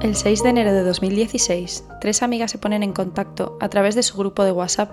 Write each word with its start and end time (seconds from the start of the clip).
El 0.00 0.14
6 0.14 0.44
de 0.44 0.50
enero 0.50 0.72
de 0.72 0.84
2016, 0.84 1.84
tres 2.00 2.22
amigas 2.22 2.52
se 2.52 2.58
ponen 2.58 2.84
en 2.84 2.92
contacto 2.92 3.58
a 3.58 3.68
través 3.68 3.96
de 3.96 4.04
su 4.04 4.16
grupo 4.16 4.44
de 4.44 4.52
WhatsApp 4.52 4.92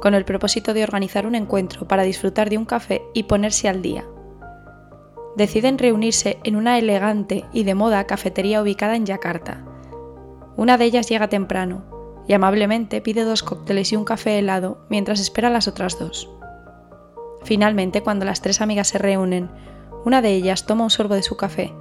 con 0.00 0.12
el 0.12 0.24
propósito 0.24 0.74
de 0.74 0.82
organizar 0.82 1.24
un 1.24 1.36
encuentro 1.36 1.86
para 1.86 2.02
disfrutar 2.02 2.50
de 2.50 2.58
un 2.58 2.64
café 2.64 3.00
y 3.14 3.24
ponerse 3.24 3.68
al 3.68 3.80
día. 3.80 4.04
Deciden 5.36 5.78
reunirse 5.78 6.40
en 6.42 6.56
una 6.56 6.80
elegante 6.80 7.44
y 7.52 7.62
de 7.62 7.76
moda 7.76 8.08
cafetería 8.08 8.60
ubicada 8.60 8.96
en 8.96 9.06
Yakarta. 9.06 9.64
Una 10.56 10.78
de 10.78 10.86
ellas 10.86 11.08
llega 11.08 11.28
temprano 11.28 11.84
y 12.26 12.32
amablemente 12.32 13.00
pide 13.00 13.22
dos 13.22 13.44
cócteles 13.44 13.92
y 13.92 13.96
un 13.96 14.04
café 14.04 14.36
helado 14.36 14.84
mientras 14.90 15.20
espera 15.20 15.46
a 15.46 15.52
las 15.52 15.68
otras 15.68 15.96
dos. 15.96 16.28
Finalmente, 17.44 18.02
cuando 18.02 18.24
las 18.24 18.42
tres 18.42 18.60
amigas 18.60 18.88
se 18.88 18.98
reúnen, 18.98 19.48
una 20.04 20.20
de 20.22 20.34
ellas 20.34 20.66
toma 20.66 20.82
un 20.82 20.90
sorbo 20.90 21.14
de 21.14 21.22
su 21.22 21.36
café, 21.36 21.72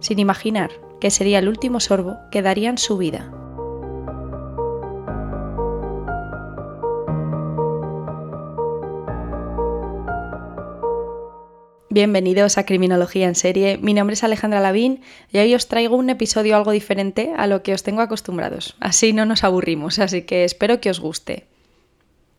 sin 0.00 0.18
imaginar 0.18 0.85
que 1.00 1.10
sería 1.10 1.38
el 1.38 1.48
último 1.48 1.80
sorbo 1.80 2.18
que 2.30 2.42
daría 2.42 2.70
en 2.70 2.78
su 2.78 2.96
vida. 2.96 3.30
Bienvenidos 11.88 12.58
a 12.58 12.66
Criminología 12.66 13.26
en 13.26 13.34
Serie. 13.34 13.78
Mi 13.78 13.94
nombre 13.94 14.12
es 14.12 14.22
Alejandra 14.22 14.60
Lavín 14.60 15.00
y 15.32 15.38
hoy 15.38 15.54
os 15.54 15.66
traigo 15.66 15.96
un 15.96 16.10
episodio 16.10 16.54
algo 16.54 16.72
diferente 16.72 17.32
a 17.34 17.46
lo 17.46 17.62
que 17.62 17.72
os 17.72 17.82
tengo 17.82 18.02
acostumbrados. 18.02 18.76
Así 18.80 19.14
no 19.14 19.24
nos 19.24 19.44
aburrimos, 19.44 19.98
así 19.98 20.20
que 20.22 20.44
espero 20.44 20.78
que 20.78 20.90
os 20.90 21.00
guste. 21.00 21.46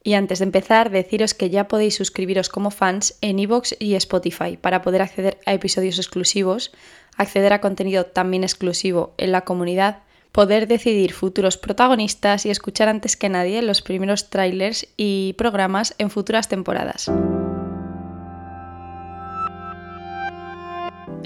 Y 0.07 0.13
antes 0.13 0.39
de 0.39 0.45
empezar, 0.45 0.89
deciros 0.89 1.34
que 1.34 1.49
ya 1.49 1.67
podéis 1.67 1.95
suscribiros 1.95 2.48
como 2.48 2.71
fans 2.71 3.17
en 3.20 3.39
iVoox 3.39 3.73
y 3.77 3.95
Spotify 3.95 4.55
para 4.55 4.81
poder 4.81 5.02
acceder 5.02 5.38
a 5.45 5.53
episodios 5.53 5.98
exclusivos, 5.98 6.71
acceder 7.17 7.52
a 7.52 7.59
contenido 7.59 8.05
también 8.05 8.45
exclusivo 8.45 9.13
en 9.17 9.34
la 9.34 9.41
comunidad, 9.41 10.03
poder 10.31 10.70
decidir 10.70 11.12
futuros 11.12 11.57
protagonistas 11.57 12.45
y 12.45 12.51
escuchar 12.51 12.87
antes 12.87 13.17
que 13.17 13.27
nadie 13.27 13.62
los 13.62 13.82
primeros 13.82 14.29
trailers 14.29 14.87
y 14.95 15.35
programas 15.37 15.93
en 15.98 16.10
futuras 16.10 16.48
temporadas. 16.48 17.12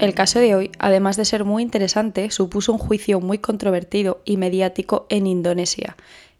El 0.00 0.14
caso 0.14 0.40
de 0.40 0.56
hoy, 0.56 0.72
además 0.80 1.16
de 1.16 1.24
ser 1.24 1.44
muy 1.44 1.62
interesante, 1.62 2.28
supuso 2.32 2.72
un 2.72 2.78
juicio 2.78 3.20
muy 3.20 3.38
controvertido 3.38 4.20
y 4.24 4.38
mediático 4.38 5.06
en 5.08 5.28
Indonesia, 5.28 5.96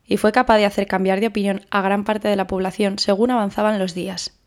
y 0.07 0.17
fue 0.17 0.33
capaz 0.33 0.59
de 0.59 0.67
hacer 0.67 0.87
cambiar 0.87 1.21
de 1.21 1.29
opinión 1.29 1.63
a 1.71 1.83
gran 1.83 2.05
parte 2.05 2.29
de 2.29 2.37
la 2.37 2.47
población 2.47 2.99
según 2.99 3.31
avanzaban 3.31 3.79
los 3.79 3.95
días. 3.95 4.39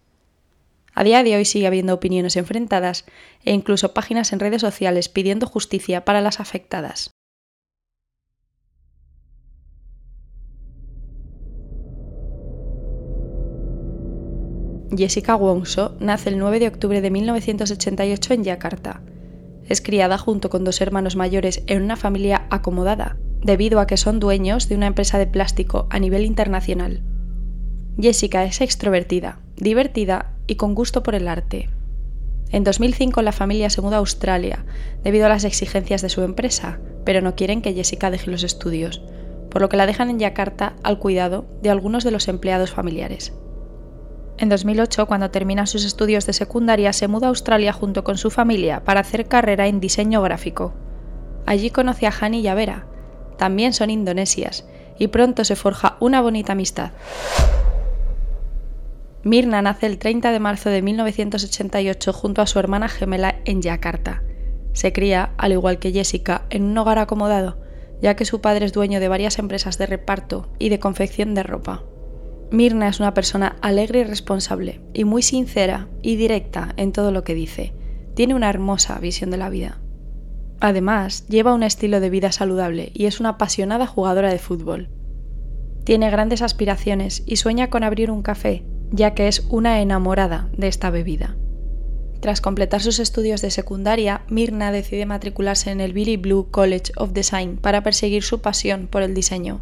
A 0.93 1.03
día 1.03 1.23
de 1.23 1.35
hoy 1.35 1.45
sigue 1.45 1.67
habiendo 1.67 1.93
opiniones 1.93 2.37
enfrentadas 2.37 3.05
e 3.43 3.51
incluso 3.51 3.93
páginas 3.93 4.31
en 4.31 4.39
redes 4.39 4.61
sociales 4.61 5.09
pidiendo 5.09 5.45
justicia 5.45 6.05
para 6.05 6.21
las 6.21 6.39
afectadas. 6.39 7.11
Jessica 14.95 15.35
Wongso 15.35 15.97
nace 15.99 16.29
el 16.29 16.37
9 16.37 16.59
de 16.59 16.67
octubre 16.67 17.01
de 17.01 17.11
1988 17.11 18.33
en 18.33 18.43
Yakarta. 18.43 19.01
Es 19.67 19.81
criada 19.81 20.17
junto 20.17 20.49
con 20.49 20.63
dos 20.63 20.79
hermanos 20.79 21.15
mayores 21.15 21.63
en 21.67 21.81
una 21.81 21.97
familia 21.97 22.47
acomodada, 22.49 23.17
debido 23.41 23.79
a 23.79 23.87
que 23.87 23.97
son 23.97 24.19
dueños 24.19 24.69
de 24.69 24.75
una 24.75 24.87
empresa 24.87 25.17
de 25.17 25.27
plástico 25.27 25.87
a 25.89 25.99
nivel 25.99 26.25
internacional. 26.25 27.01
Jessica 27.99 28.43
es 28.43 28.61
extrovertida, 28.61 29.39
divertida 29.55 30.33
y 30.47 30.55
con 30.55 30.75
gusto 30.75 31.03
por 31.03 31.15
el 31.15 31.27
arte. 31.27 31.69
En 32.51 32.63
2005 32.63 33.21
la 33.21 33.31
familia 33.31 33.69
se 33.69 33.81
muda 33.81 33.97
a 33.97 33.99
Australia 33.99 34.65
debido 35.03 35.25
a 35.25 35.29
las 35.29 35.43
exigencias 35.43 36.01
de 36.01 36.09
su 36.09 36.21
empresa, 36.21 36.79
pero 37.05 37.21
no 37.21 37.35
quieren 37.35 37.61
que 37.61 37.73
Jessica 37.73 38.11
deje 38.11 38.31
los 38.31 38.43
estudios, 38.43 39.01
por 39.49 39.61
lo 39.61 39.69
que 39.69 39.77
la 39.77 39.85
dejan 39.85 40.09
en 40.09 40.19
Yakarta 40.19 40.75
al 40.83 40.99
cuidado 40.99 41.45
de 41.61 41.69
algunos 41.69 42.03
de 42.03 42.11
los 42.11 42.27
empleados 42.27 42.71
familiares. 42.71 43.33
En 44.37 44.49
2008, 44.49 45.05
cuando 45.05 45.31
termina 45.31 45.65
sus 45.65 45.85
estudios 45.85 46.25
de 46.25 46.33
secundaria, 46.33 46.91
se 46.91 47.07
muda 47.07 47.27
a 47.27 47.29
Australia 47.29 47.71
junto 47.71 48.03
con 48.03 48.17
su 48.17 48.29
familia 48.29 48.83
para 48.83 48.99
hacer 48.99 49.27
carrera 49.27 49.67
en 49.67 49.79
diseño 49.79 50.21
gráfico. 50.21 50.73
Allí 51.45 51.69
conoce 51.69 52.05
a 52.05 52.13
Hani 52.19 52.41
y 52.41 52.47
a 52.49 52.55
Vera, 52.55 52.85
también 53.37 53.73
son 53.73 53.89
indonesias, 53.89 54.65
y 54.97 55.07
pronto 55.07 55.43
se 55.43 55.55
forja 55.55 55.97
una 55.99 56.21
bonita 56.21 56.53
amistad. 56.53 56.91
Mirna 59.23 59.61
nace 59.61 59.87
el 59.87 59.97
30 59.97 60.31
de 60.31 60.39
marzo 60.39 60.69
de 60.69 60.81
1988 60.81 62.13
junto 62.13 62.41
a 62.41 62.47
su 62.47 62.59
hermana 62.59 62.87
gemela 62.87 63.39
en 63.45 63.61
Yakarta. 63.61 64.21
Se 64.73 64.93
cría, 64.93 65.31
al 65.37 65.51
igual 65.51 65.79
que 65.79 65.91
Jessica, 65.91 66.43
en 66.51 66.63
un 66.63 66.77
hogar 66.77 66.99
acomodado, 66.99 67.57
ya 68.01 68.15
que 68.15 68.25
su 68.25 68.41
padre 68.41 68.65
es 68.65 68.73
dueño 68.73 68.99
de 68.99 69.07
varias 69.07 69.39
empresas 69.39 69.77
de 69.77 69.87
reparto 69.87 70.49
y 70.59 70.69
de 70.69 70.79
confección 70.79 71.33
de 71.33 71.43
ropa. 71.43 71.83
Mirna 72.51 72.87
es 72.87 72.99
una 72.99 73.15
persona 73.15 73.55
alegre 73.61 74.01
y 74.01 74.03
responsable, 74.03 74.81
y 74.93 75.05
muy 75.05 75.23
sincera 75.23 75.87
y 76.03 76.15
directa 76.17 76.73
en 76.77 76.91
todo 76.91 77.11
lo 77.11 77.23
que 77.23 77.33
dice. 77.33 77.73
Tiene 78.13 78.35
una 78.35 78.49
hermosa 78.49 78.99
visión 78.99 79.31
de 79.31 79.37
la 79.37 79.49
vida. 79.49 79.79
Además, 80.59 81.27
lleva 81.27 81.53
un 81.53 81.63
estilo 81.63 81.99
de 81.99 82.09
vida 82.09 82.31
saludable 82.31 82.91
y 82.93 83.05
es 83.05 83.19
una 83.19 83.29
apasionada 83.29 83.87
jugadora 83.87 84.29
de 84.29 84.39
fútbol. 84.39 84.89
Tiene 85.83 86.09
grandes 86.09 86.41
aspiraciones 86.41 87.23
y 87.25 87.35
sueña 87.35 87.69
con 87.69 87.83
abrir 87.83 88.09
un 88.09 88.21
café 88.21 88.63
ya 88.91 89.13
que 89.13 89.27
es 89.27 89.45
una 89.49 89.81
enamorada 89.81 90.49
de 90.57 90.67
esta 90.67 90.89
bebida. 90.89 91.35
Tras 92.21 92.41
completar 92.41 92.81
sus 92.81 92.99
estudios 92.99 93.41
de 93.41 93.51
secundaria, 93.51 94.23
Mirna 94.29 94.71
decide 94.71 95.05
matricularse 95.05 95.69
en 95.71 95.81
el 95.81 95.93
Billy 95.93 96.17
Blue 96.17 96.49
College 96.49 96.91
of 96.97 97.11
Design 97.11 97.57
para 97.57 97.83
perseguir 97.83 98.23
su 98.23 98.41
pasión 98.41 98.87
por 98.87 99.03
el 99.03 99.13
diseño. 99.13 99.61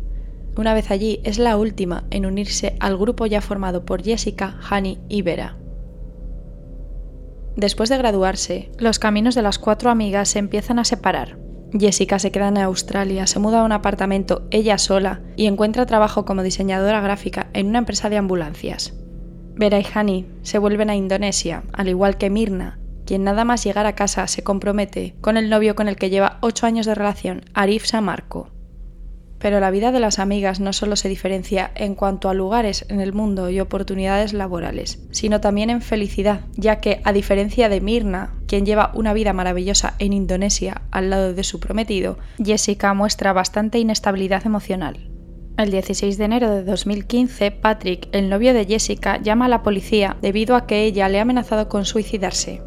Una 0.56 0.74
vez 0.74 0.92
allí, 0.92 1.20
es 1.24 1.40
la 1.40 1.58
última 1.58 2.06
en 2.12 2.26
unirse 2.26 2.76
al 2.80 2.96
grupo 2.98 3.26
ya 3.26 3.42
formado 3.42 3.86
por 3.86 4.04
Jessica, 4.04 4.58
Hani 4.70 5.00
y 5.10 5.24
Vera. 5.24 5.58
Después 7.56 7.90
de 7.90 7.98
graduarse, 7.98 8.72
los 8.78 9.00
caminos 9.00 9.36
de 9.36 9.42
las 9.42 9.60
cuatro 9.60 9.90
amigas 9.90 10.30
se 10.30 10.40
empiezan 10.40 10.80
a 10.80 10.86
separar. 10.86 11.38
Jessica 11.72 12.20
se 12.20 12.32
queda 12.32 12.50
en 12.50 12.58
Australia, 12.58 13.28
se 13.28 13.40
muda 13.40 13.62
a 13.62 13.64
un 13.64 13.72
apartamento 13.72 14.48
ella 14.52 14.78
sola 14.78 15.22
y 15.36 15.48
encuentra 15.48 15.86
trabajo 15.86 16.26
como 16.26 16.44
diseñadora 16.44 17.02
gráfica 17.02 17.50
en 17.54 17.68
una 17.68 17.80
empresa 17.80 18.10
de 18.10 18.18
ambulancias. 18.18 18.94
Vera 19.56 19.80
y 19.80 19.86
Hani 19.94 20.28
se 20.42 20.58
vuelven 20.58 20.90
a 20.90 20.96
Indonesia, 20.96 21.64
al 21.74 21.90
igual 21.90 22.18
que 22.18 22.30
Mirna, 22.30 22.80
quien 23.06 23.24
nada 23.24 23.44
más 23.44 23.64
llegar 23.64 23.86
a 23.86 23.96
casa 23.96 24.28
se 24.28 24.44
compromete 24.44 25.16
con 25.22 25.38
el 25.38 25.50
novio 25.50 25.76
con 25.76 25.88
el 25.88 25.96
que 25.96 26.10
lleva 26.10 26.38
ocho 26.42 26.66
años 26.66 26.86
de 26.86 26.96
relación, 26.96 27.46
Arif 27.54 27.86
Samarco. 27.86 28.53
Pero 29.44 29.60
la 29.60 29.72
vida 29.72 29.92
de 29.92 30.00
las 30.00 30.20
amigas 30.20 30.62
no 30.62 30.72
solo 30.72 30.96
se 30.96 31.10
diferencia 31.10 31.70
en 31.76 31.96
cuanto 31.96 32.30
a 32.30 32.34
lugares 32.34 32.86
en 32.88 33.02
el 33.02 33.12
mundo 33.12 33.50
y 33.50 33.60
oportunidades 33.60 34.32
laborales, 34.32 35.06
sino 35.12 35.42
también 35.42 35.70
en 35.70 35.82
felicidad, 35.82 36.46
ya 36.56 36.78
que, 36.78 37.02
a 37.04 37.12
diferencia 37.12 37.68
de 37.68 37.82
Mirna, 37.82 38.36
quien 38.48 38.66
lleva 38.66 38.92
una 38.94 39.12
vida 39.12 39.34
maravillosa 39.34 39.96
en 40.00 40.14
Indonesia 40.14 40.84
al 40.92 41.10
lado 41.10 41.34
de 41.34 41.44
su 41.44 41.60
prometido, 41.60 42.18
Jessica 42.42 42.94
muestra 42.94 43.34
bastante 43.34 43.80
inestabilidad 43.80 44.46
emocional. 44.46 45.10
El 45.58 45.72
16 45.72 46.18
de 46.18 46.24
enero 46.24 46.50
de 46.50 46.64
2015, 46.64 47.52
Patrick, 47.52 48.08
el 48.14 48.30
novio 48.30 48.54
de 48.54 48.64
Jessica, 48.64 49.22
llama 49.22 49.48
a 49.48 49.50
la 49.50 49.62
policía 49.62 50.16
debido 50.22 50.56
a 50.56 50.66
que 50.66 50.86
ella 50.86 51.10
le 51.10 51.20
ha 51.20 51.24
amenazado 51.24 51.68
con 51.68 51.84
suicidarse. 51.84 52.62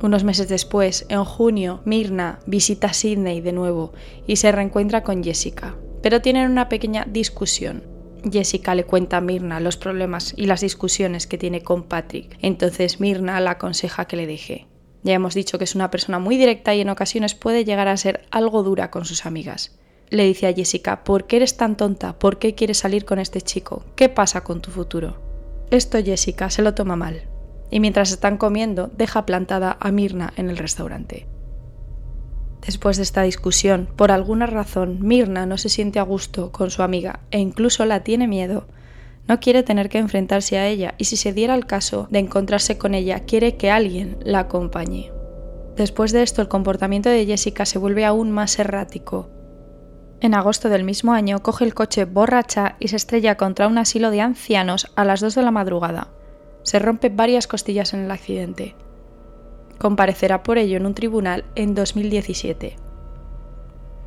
Unos 0.00 0.24
meses 0.24 0.48
después, 0.48 1.04
en 1.10 1.24
junio, 1.24 1.82
Mirna 1.84 2.38
visita 2.46 2.94
Sydney 2.94 3.42
de 3.42 3.52
nuevo 3.52 3.92
y 4.26 4.36
se 4.36 4.50
reencuentra 4.52 5.02
con 5.02 5.22
Jessica, 5.22 5.76
pero 6.02 6.22
tienen 6.22 6.50
una 6.50 6.68
pequeña 6.68 7.06
discusión. 7.08 7.84
Jessica 8.30 8.74
le 8.74 8.84
cuenta 8.84 9.18
a 9.18 9.20
Mirna 9.20 9.60
los 9.60 9.76
problemas 9.76 10.34
y 10.36 10.46
las 10.46 10.60
discusiones 10.60 11.26
que 11.26 11.38
tiene 11.38 11.62
con 11.62 11.84
Patrick, 11.84 12.36
entonces 12.42 13.00
Mirna 13.00 13.40
la 13.40 13.52
aconseja 13.52 14.06
que 14.06 14.16
le 14.16 14.26
deje. 14.26 14.66
Ya 15.02 15.14
hemos 15.14 15.34
dicho 15.34 15.58
que 15.58 15.64
es 15.64 15.74
una 15.74 15.90
persona 15.90 16.18
muy 16.18 16.36
directa 16.36 16.74
y 16.74 16.80
en 16.80 16.88
ocasiones 16.88 17.34
puede 17.34 17.64
llegar 17.64 17.88
a 17.88 17.96
ser 17.96 18.26
algo 18.30 18.62
dura 18.62 18.90
con 18.90 19.04
sus 19.04 19.26
amigas 19.26 19.78
le 20.10 20.24
dice 20.24 20.46
a 20.46 20.52
Jessica, 20.52 21.04
¿por 21.04 21.26
qué 21.26 21.36
eres 21.36 21.56
tan 21.56 21.76
tonta? 21.76 22.18
¿Por 22.18 22.38
qué 22.38 22.54
quieres 22.54 22.78
salir 22.78 23.04
con 23.04 23.18
este 23.18 23.42
chico? 23.42 23.84
¿Qué 23.94 24.08
pasa 24.08 24.42
con 24.42 24.60
tu 24.60 24.70
futuro? 24.70 25.20
Esto 25.70 26.02
Jessica 26.02 26.50
se 26.50 26.62
lo 26.62 26.74
toma 26.74 26.96
mal, 26.96 27.22
y 27.70 27.80
mientras 27.80 28.10
están 28.10 28.38
comiendo 28.38 28.90
deja 28.96 29.26
plantada 29.26 29.76
a 29.80 29.92
Mirna 29.92 30.32
en 30.36 30.48
el 30.48 30.56
restaurante. 30.56 31.26
Después 32.64 32.96
de 32.96 33.02
esta 33.02 33.22
discusión, 33.22 33.88
por 33.96 34.10
alguna 34.10 34.46
razón, 34.46 34.98
Mirna 35.00 35.46
no 35.46 35.58
se 35.58 35.68
siente 35.68 35.98
a 35.98 36.02
gusto 36.02 36.52
con 36.52 36.70
su 36.70 36.82
amiga 36.82 37.20
e 37.30 37.38
incluso 37.38 37.84
la 37.84 38.04
tiene 38.04 38.26
miedo. 38.26 38.66
No 39.26 39.40
quiere 39.40 39.62
tener 39.62 39.88
que 39.88 39.98
enfrentarse 39.98 40.58
a 40.58 40.66
ella 40.66 40.94
y 40.98 41.04
si 41.04 41.16
se 41.16 41.32
diera 41.32 41.54
el 41.54 41.66
caso 41.66 42.08
de 42.10 42.18
encontrarse 42.18 42.78
con 42.78 42.94
ella, 42.94 43.20
quiere 43.20 43.56
que 43.56 43.70
alguien 43.70 44.18
la 44.22 44.40
acompañe. 44.40 45.12
Después 45.76 46.12
de 46.12 46.22
esto, 46.22 46.42
el 46.42 46.48
comportamiento 46.48 47.08
de 47.08 47.26
Jessica 47.26 47.64
se 47.64 47.78
vuelve 47.78 48.04
aún 48.04 48.32
más 48.32 48.58
errático 48.58 49.30
en 50.20 50.34
agosto 50.34 50.68
del 50.68 50.82
mismo 50.82 51.12
año 51.12 51.42
coge 51.42 51.64
el 51.64 51.74
coche 51.74 52.04
borracha 52.04 52.76
y 52.80 52.88
se 52.88 52.96
estrella 52.96 53.36
contra 53.36 53.68
un 53.68 53.78
asilo 53.78 54.10
de 54.10 54.20
ancianos 54.20 54.90
a 54.96 55.04
las 55.04 55.20
2 55.20 55.36
de 55.36 55.42
la 55.42 55.52
madrugada. 55.52 56.08
Se 56.64 56.80
rompe 56.80 57.08
varias 57.08 57.46
costillas 57.46 57.94
en 57.94 58.00
el 58.00 58.10
accidente. 58.10 58.74
Comparecerá 59.78 60.42
por 60.42 60.58
ello 60.58 60.76
en 60.76 60.86
un 60.86 60.94
tribunal 60.94 61.44
en 61.54 61.74
2017. 61.74 62.76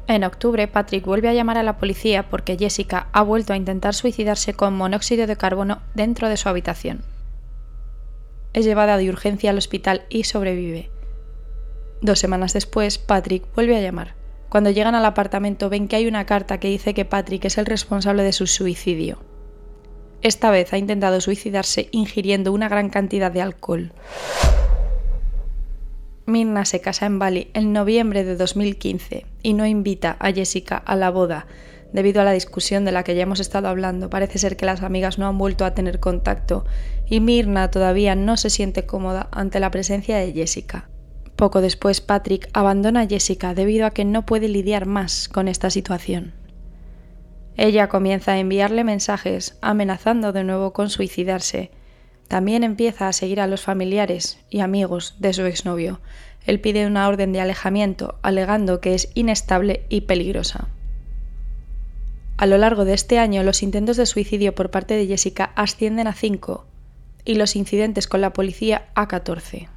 En 0.08 0.24
octubre, 0.26 0.68
Patrick 0.68 1.06
vuelve 1.06 1.30
a 1.30 1.34
llamar 1.34 1.58
a 1.58 1.64
la 1.64 1.78
policía 1.78 2.30
porque 2.30 2.58
Jessica 2.58 3.08
ha 3.14 3.22
vuelto 3.22 3.54
a 3.54 3.56
intentar 3.56 3.94
suicidarse 3.94 4.54
con 4.54 4.76
monóxido 4.76 5.28
de 5.28 5.38
carbono 5.38 5.82
dentro 5.94 6.28
de 6.28 6.36
su 6.36 6.50
habitación. 6.50 7.04
Es 8.54 8.66
llevada 8.66 8.98
de 8.98 9.10
urgencia 9.10 9.52
al 9.52 9.58
hospital 9.58 10.04
y 10.10 10.26
sobrevive. 10.26 10.90
Dos 12.02 12.20
semanas 12.20 12.52
después, 12.52 12.98
Patrick 12.98 13.46
vuelve 13.56 13.78
a 13.78 13.82
llamar. 13.82 14.16
Cuando 14.50 14.72
llegan 14.72 14.96
al 14.96 15.06
apartamento 15.06 15.70
ven 15.70 15.88
que 15.88 15.96
hay 15.96 16.08
una 16.08 16.26
carta 16.26 16.60
que 16.60 16.68
dice 16.68 16.94
que 16.94 17.06
Patrick 17.06 17.46
es 17.46 17.58
el 17.58 17.66
responsable 17.66 18.24
de 18.24 18.34
su 18.34 18.48
suicidio. 18.48 19.20
Esta 20.22 20.52
vez 20.52 20.74
ha 20.74 20.78
intentado 20.78 21.22
suicidarse 21.22 21.88
ingiriendo 21.92 22.52
una 22.52 22.68
gran 22.68 22.90
cantidad 22.90 23.32
de 23.32 23.42
alcohol. 23.42 23.94
Mirna 26.32 26.66
se 26.66 26.82
casa 26.82 27.06
en 27.06 27.20
Bali 27.20 27.52
en 27.54 27.74
noviembre 27.74 28.24
de 28.24 28.36
2015 28.36 29.26
y 29.44 29.54
no 29.54 29.66
invita 29.66 30.18
a 30.20 30.32
Jessica 30.32 30.78
a 30.78 30.96
la 30.96 31.10
boda. 31.12 31.46
Debido 31.94 32.22
a 32.22 32.24
la 32.24 32.32
discusión 32.32 32.86
de 32.86 32.94
la 32.94 33.04
que 33.04 33.16
ya 33.16 33.24
hemos 33.24 33.42
estado 33.42 33.68
hablando, 33.68 34.10
parece 34.10 34.40
ser 34.40 34.56
que 34.56 34.66
las 34.66 34.82
amigas 34.82 35.20
no 35.20 35.28
han 35.28 35.38
vuelto 35.38 35.66
a 35.66 35.74
tener 35.74 36.00
contacto 36.00 36.66
y 37.06 37.20
Mirna 37.20 37.70
todavía 37.70 38.16
no 38.16 38.38
se 38.38 38.50
siente 38.50 38.86
cómoda 38.86 39.28
ante 39.32 39.60
la 39.60 39.72
presencia 39.72 40.18
de 40.18 40.32
Jessica. 40.32 40.90
Poco 41.36 41.60
después, 41.60 42.00
Patrick 42.00 42.50
abandona 42.54 43.02
a 43.02 43.08
Jessica 43.08 43.54
debido 43.54 43.86
a 43.86 43.92
que 43.92 44.06
no 44.06 44.26
puede 44.26 44.48
lidiar 44.48 44.86
más 44.86 45.28
con 45.28 45.48
esta 45.48 45.70
situación. 45.70 46.34
Ella 47.58 47.90
comienza 47.90 48.34
a 48.34 48.40
enviarle 48.40 48.84
mensajes 48.84 49.58
amenazando 49.62 50.32
de 50.32 50.44
nuevo 50.44 50.72
con 50.72 50.90
suicidarse 50.90 51.72
también 52.32 52.64
empieza 52.64 53.10
a 53.10 53.12
seguir 53.12 53.42
a 53.42 53.48
los 53.48 53.60
familiares 53.60 54.40
y 54.50 54.62
amigos 54.62 55.16
de 55.20 55.34
su 55.34 55.44
exnovio. 55.44 56.00
Él 56.46 56.62
pide 56.62 56.88
una 56.88 57.10
orden 57.10 57.34
de 57.34 57.42
alejamiento, 57.42 58.20
alegando 58.22 58.80
que 58.80 58.94
es 58.94 59.10
inestable 59.16 59.84
y 59.90 60.02
peligrosa. 60.02 60.70
A 62.38 62.46
lo 62.46 62.58
largo 62.58 62.86
de 62.86 62.94
este 62.94 63.20
año, 63.20 63.44
los 63.44 63.62
intentos 63.62 63.98
de 63.98 64.06
suicidio 64.06 64.56
por 64.56 64.72
parte 64.72 64.94
de 64.94 65.08
Jessica 65.08 65.52
ascienden 65.58 66.08
a 66.08 66.14
5 66.14 66.66
y 67.26 67.36
los 67.36 67.58
incidentes 67.58 68.08
con 68.08 68.22
la 68.22 68.32
policía 68.32 68.88
a 68.96 69.10
14. 69.10 69.68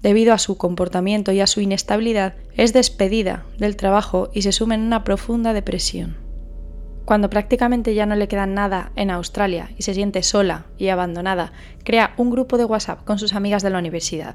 Debido 0.00 0.32
a 0.32 0.38
su 0.38 0.56
comportamiento 0.56 1.30
y 1.32 1.40
a 1.40 1.46
su 1.46 1.60
inestabilidad, 1.60 2.36
es 2.56 2.72
despedida 2.72 3.44
del 3.58 3.76
trabajo 3.76 4.30
y 4.32 4.40
se 4.40 4.52
suma 4.52 4.76
en 4.76 4.80
una 4.80 5.04
profunda 5.04 5.52
depresión. 5.52 6.25
Cuando 7.06 7.30
prácticamente 7.30 7.94
ya 7.94 8.04
no 8.04 8.16
le 8.16 8.26
queda 8.26 8.46
nada 8.46 8.90
en 8.96 9.12
Australia 9.12 9.70
y 9.78 9.84
se 9.84 9.94
siente 9.94 10.24
sola 10.24 10.66
y 10.76 10.88
abandonada, 10.88 11.52
crea 11.84 12.12
un 12.16 12.30
grupo 12.30 12.58
de 12.58 12.64
WhatsApp 12.64 13.04
con 13.04 13.20
sus 13.20 13.32
amigas 13.32 13.62
de 13.62 13.70
la 13.70 13.78
universidad. 13.78 14.34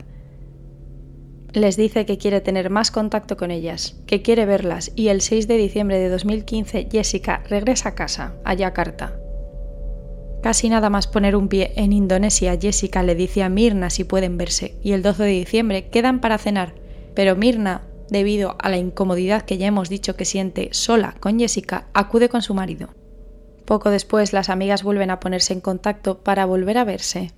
Les 1.52 1.76
dice 1.76 2.06
que 2.06 2.18
quiere 2.18 2.40
tener 2.40 2.70
más 2.70 2.90
contacto 2.90 3.36
con 3.36 3.52
ellas, 3.52 4.02
que 4.08 4.22
quiere 4.22 4.46
verlas 4.46 4.94
y 4.96 5.10
el 5.10 5.20
6 5.20 5.50
de 5.50 5.58
diciembre 5.58 6.00
de 6.00 6.08
2015 6.08 6.88
Jessica 6.90 7.44
regresa 7.50 7.90
a 7.90 7.96
casa, 7.96 8.36
a 8.46 8.54
Yakarta. 8.54 9.20
Casi 10.42 10.70
nada 10.70 10.90
más 10.90 11.08
poner 11.08 11.36
un 11.36 11.50
pie 11.50 11.74
en 11.76 11.92
Indonesia, 11.92 12.58
Jessica 12.58 13.04
le 13.04 13.16
dice 13.16 13.44
a 13.44 13.50
Mirna 13.50 13.90
si 13.90 14.06
pueden 14.06 14.38
verse 14.38 14.78
y 14.82 14.94
el 14.94 15.02
12 15.02 15.24
de 15.24 15.30
diciembre 15.30 15.90
quedan 15.90 16.22
para 16.22 16.38
cenar, 16.38 16.74
pero 17.16 17.36
Mirna 17.36 17.82
debido 18.12 18.58
a 18.60 18.70
la 18.70 18.78
incomodidad 18.78 19.44
que 19.44 19.58
ya 19.58 19.66
hemos 19.66 19.90
dicho 19.90 20.16
que 20.16 20.26
siente 20.26 20.70
sola 20.74 21.16
con 21.20 21.40
Jessica, 21.40 21.88
acude 21.94 22.28
con 22.28 22.42
su 22.42 22.54
marido. 22.54 22.90
Poco 23.66 23.90
después 23.90 24.34
las 24.34 24.50
amigas 24.50 24.84
vuelven 24.84 25.10
a 25.10 25.22
ponerse 25.22 25.54
en 25.54 25.62
contacto 25.62 26.20
para 26.20 26.46
volver 26.46 26.78
a 26.78 26.84
verse. 26.84 27.32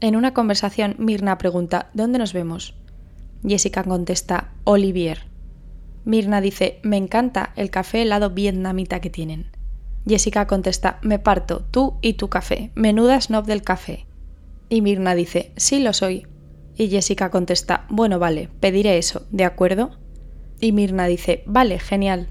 En 0.00 0.16
una 0.16 0.34
conversación, 0.34 0.96
Mirna 0.98 1.38
pregunta 1.38 1.90
¿Dónde 1.94 2.18
nos 2.18 2.32
vemos? 2.32 2.74
Jessica 3.46 3.84
contesta 3.84 4.52
Olivier. 4.64 5.26
Mirna 6.04 6.40
dice 6.40 6.80
Me 6.82 6.96
encanta 6.96 7.52
el 7.54 7.70
café 7.70 8.02
helado 8.02 8.30
vietnamita 8.30 9.00
que 9.00 9.10
tienen. 9.10 9.52
Jessica 10.08 10.48
contesta 10.48 10.98
Me 11.02 11.20
parto, 11.20 11.64
tú 11.70 11.98
y 12.02 12.14
tu 12.14 12.28
café, 12.28 12.72
menuda 12.74 13.20
snob 13.20 13.44
del 13.46 13.62
café. 13.62 14.06
Y 14.68 14.82
Mirna 14.82 15.14
dice 15.14 15.52
Sí 15.56 15.78
lo 15.78 15.92
soy, 15.92 16.26
y 16.80 16.88
Jessica 16.88 17.30
contesta, 17.30 17.84
bueno, 17.90 18.18
vale, 18.18 18.48
pediré 18.58 18.96
eso, 18.96 19.26
¿de 19.30 19.44
acuerdo? 19.44 19.99
Y 20.60 20.72
Mirna 20.72 21.06
dice, 21.06 21.42
vale, 21.46 21.78
genial. 21.78 22.28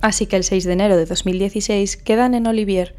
Así 0.00 0.26
que 0.26 0.36
el 0.36 0.44
6 0.44 0.64
de 0.64 0.72
enero 0.72 0.96
de 0.96 1.06
2016 1.06 1.96
quedan 1.96 2.34
en 2.34 2.46
Olivier, 2.46 2.94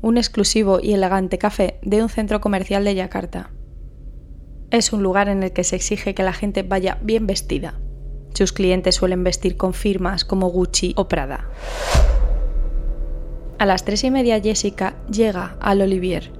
un 0.00 0.18
exclusivo 0.18 0.80
y 0.82 0.92
elegante 0.92 1.38
café 1.38 1.78
de 1.82 2.02
un 2.02 2.08
centro 2.08 2.40
comercial 2.40 2.84
de 2.84 2.96
Yakarta. 2.96 3.50
Es 4.70 4.92
un 4.92 5.02
lugar 5.02 5.28
en 5.28 5.42
el 5.42 5.52
que 5.52 5.64
se 5.64 5.76
exige 5.76 6.14
que 6.14 6.24
la 6.24 6.32
gente 6.32 6.62
vaya 6.62 6.98
bien 7.02 7.26
vestida. 7.26 7.78
Sus 8.34 8.52
clientes 8.52 8.96
suelen 8.96 9.22
vestir 9.22 9.56
con 9.56 9.74
firmas 9.74 10.24
como 10.24 10.48
Gucci 10.48 10.94
o 10.96 11.06
Prada. 11.06 11.48
A 13.58 13.66
las 13.66 13.84
tres 13.84 14.02
y 14.02 14.10
media 14.10 14.40
Jessica 14.40 14.96
llega 15.08 15.56
al 15.60 15.82
Olivier 15.82 16.32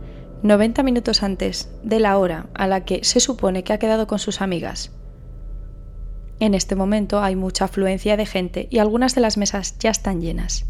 90 0.42 0.82
minutos 0.82 1.22
antes 1.22 1.70
de 1.84 2.00
la 2.00 2.18
hora 2.18 2.46
a 2.54 2.66
la 2.66 2.84
que 2.84 3.04
se 3.04 3.20
supone 3.20 3.62
que 3.62 3.72
ha 3.72 3.78
quedado 3.78 4.08
con 4.08 4.18
sus 4.18 4.40
amigas. 4.40 4.90
En 6.42 6.54
este 6.54 6.74
momento 6.74 7.22
hay 7.22 7.36
mucha 7.36 7.66
afluencia 7.66 8.16
de 8.16 8.26
gente 8.26 8.66
y 8.68 8.78
algunas 8.78 9.14
de 9.14 9.20
las 9.20 9.36
mesas 9.36 9.78
ya 9.78 9.90
están 9.90 10.20
llenas. 10.20 10.66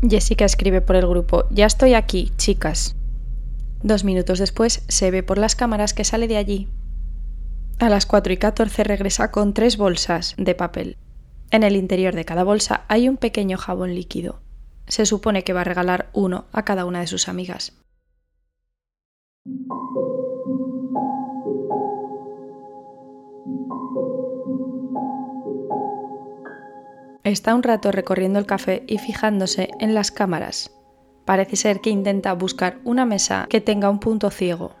Jessica 0.00 0.46
escribe 0.46 0.80
por 0.80 0.96
el 0.96 1.06
grupo, 1.06 1.44
ya 1.50 1.66
estoy 1.66 1.92
aquí, 1.92 2.32
chicas. 2.38 2.96
Dos 3.82 4.02
minutos 4.02 4.38
después 4.38 4.82
se 4.88 5.10
ve 5.10 5.22
por 5.22 5.36
las 5.36 5.56
cámaras 5.56 5.92
que 5.92 6.04
sale 6.04 6.26
de 6.26 6.38
allí. 6.38 6.68
A 7.80 7.90
las 7.90 8.06
4 8.06 8.32
y 8.32 8.38
14 8.38 8.82
regresa 8.82 9.30
con 9.30 9.52
tres 9.52 9.76
bolsas 9.76 10.34
de 10.38 10.54
papel. 10.54 10.96
En 11.50 11.62
el 11.62 11.76
interior 11.76 12.14
de 12.14 12.24
cada 12.24 12.42
bolsa 12.42 12.86
hay 12.88 13.10
un 13.10 13.18
pequeño 13.18 13.58
jabón 13.58 13.94
líquido. 13.94 14.40
Se 14.86 15.04
supone 15.04 15.44
que 15.44 15.52
va 15.52 15.60
a 15.60 15.64
regalar 15.64 16.08
uno 16.14 16.46
a 16.52 16.64
cada 16.64 16.86
una 16.86 17.00
de 17.00 17.08
sus 17.08 17.28
amigas. 17.28 17.74
Está 27.22 27.54
un 27.54 27.62
rato 27.62 27.92
recorriendo 27.92 28.38
el 28.38 28.46
café 28.46 28.82
y 28.86 28.98
fijándose 28.98 29.70
en 29.78 29.94
las 29.94 30.10
cámaras. 30.10 30.70
Parece 31.24 31.56
ser 31.56 31.80
que 31.80 31.90
intenta 31.90 32.32
buscar 32.32 32.78
una 32.82 33.04
mesa 33.04 33.46
que 33.48 33.60
tenga 33.60 33.90
un 33.90 34.00
punto 34.00 34.30
ciego. 34.30 34.72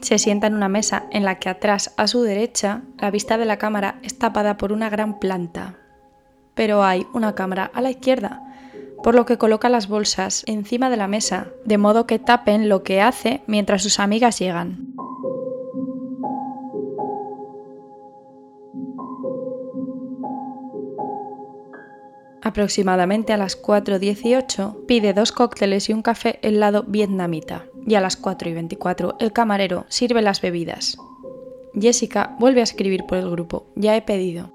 Se 0.00 0.18
sienta 0.18 0.46
en 0.46 0.54
una 0.54 0.68
mesa 0.68 1.06
en 1.10 1.24
la 1.24 1.38
que 1.38 1.48
atrás, 1.48 1.92
a 1.96 2.06
su 2.06 2.22
derecha, 2.22 2.82
la 2.98 3.10
vista 3.10 3.36
de 3.36 3.44
la 3.44 3.58
cámara 3.58 3.98
es 4.02 4.18
tapada 4.18 4.56
por 4.56 4.72
una 4.72 4.88
gran 4.88 5.18
planta. 5.18 5.76
Pero 6.54 6.82
hay 6.82 7.06
una 7.12 7.34
cámara 7.34 7.70
a 7.74 7.80
la 7.80 7.90
izquierda, 7.90 8.42
por 9.02 9.14
lo 9.14 9.26
que 9.26 9.38
coloca 9.38 9.68
las 9.68 9.86
bolsas 9.86 10.44
encima 10.46 10.90
de 10.90 10.96
la 10.96 11.08
mesa, 11.08 11.48
de 11.64 11.78
modo 11.78 12.06
que 12.06 12.18
tapen 12.18 12.68
lo 12.68 12.82
que 12.82 13.00
hace 13.00 13.42
mientras 13.46 13.82
sus 13.82 14.00
amigas 14.00 14.38
llegan. 14.38 14.94
Aproximadamente 22.48 23.34
a 23.34 23.36
las 23.36 23.60
4.18 23.60 24.86
pide 24.86 25.12
dos 25.12 25.32
cócteles 25.32 25.90
y 25.90 25.92
un 25.92 26.00
café 26.00 26.38
helado 26.40 26.82
vietnamita, 26.88 27.66
y 27.86 27.94
a 27.94 28.00
las 28.00 28.22
4.24 28.22 29.16
el 29.20 29.34
camarero 29.34 29.84
sirve 29.90 30.22
las 30.22 30.40
bebidas. 30.40 30.96
Jessica 31.78 32.36
vuelve 32.40 32.60
a 32.60 32.64
escribir 32.64 33.04
por 33.04 33.18
el 33.18 33.28
grupo, 33.30 33.66
ya 33.76 33.94
he 33.96 34.00
pedido. 34.00 34.50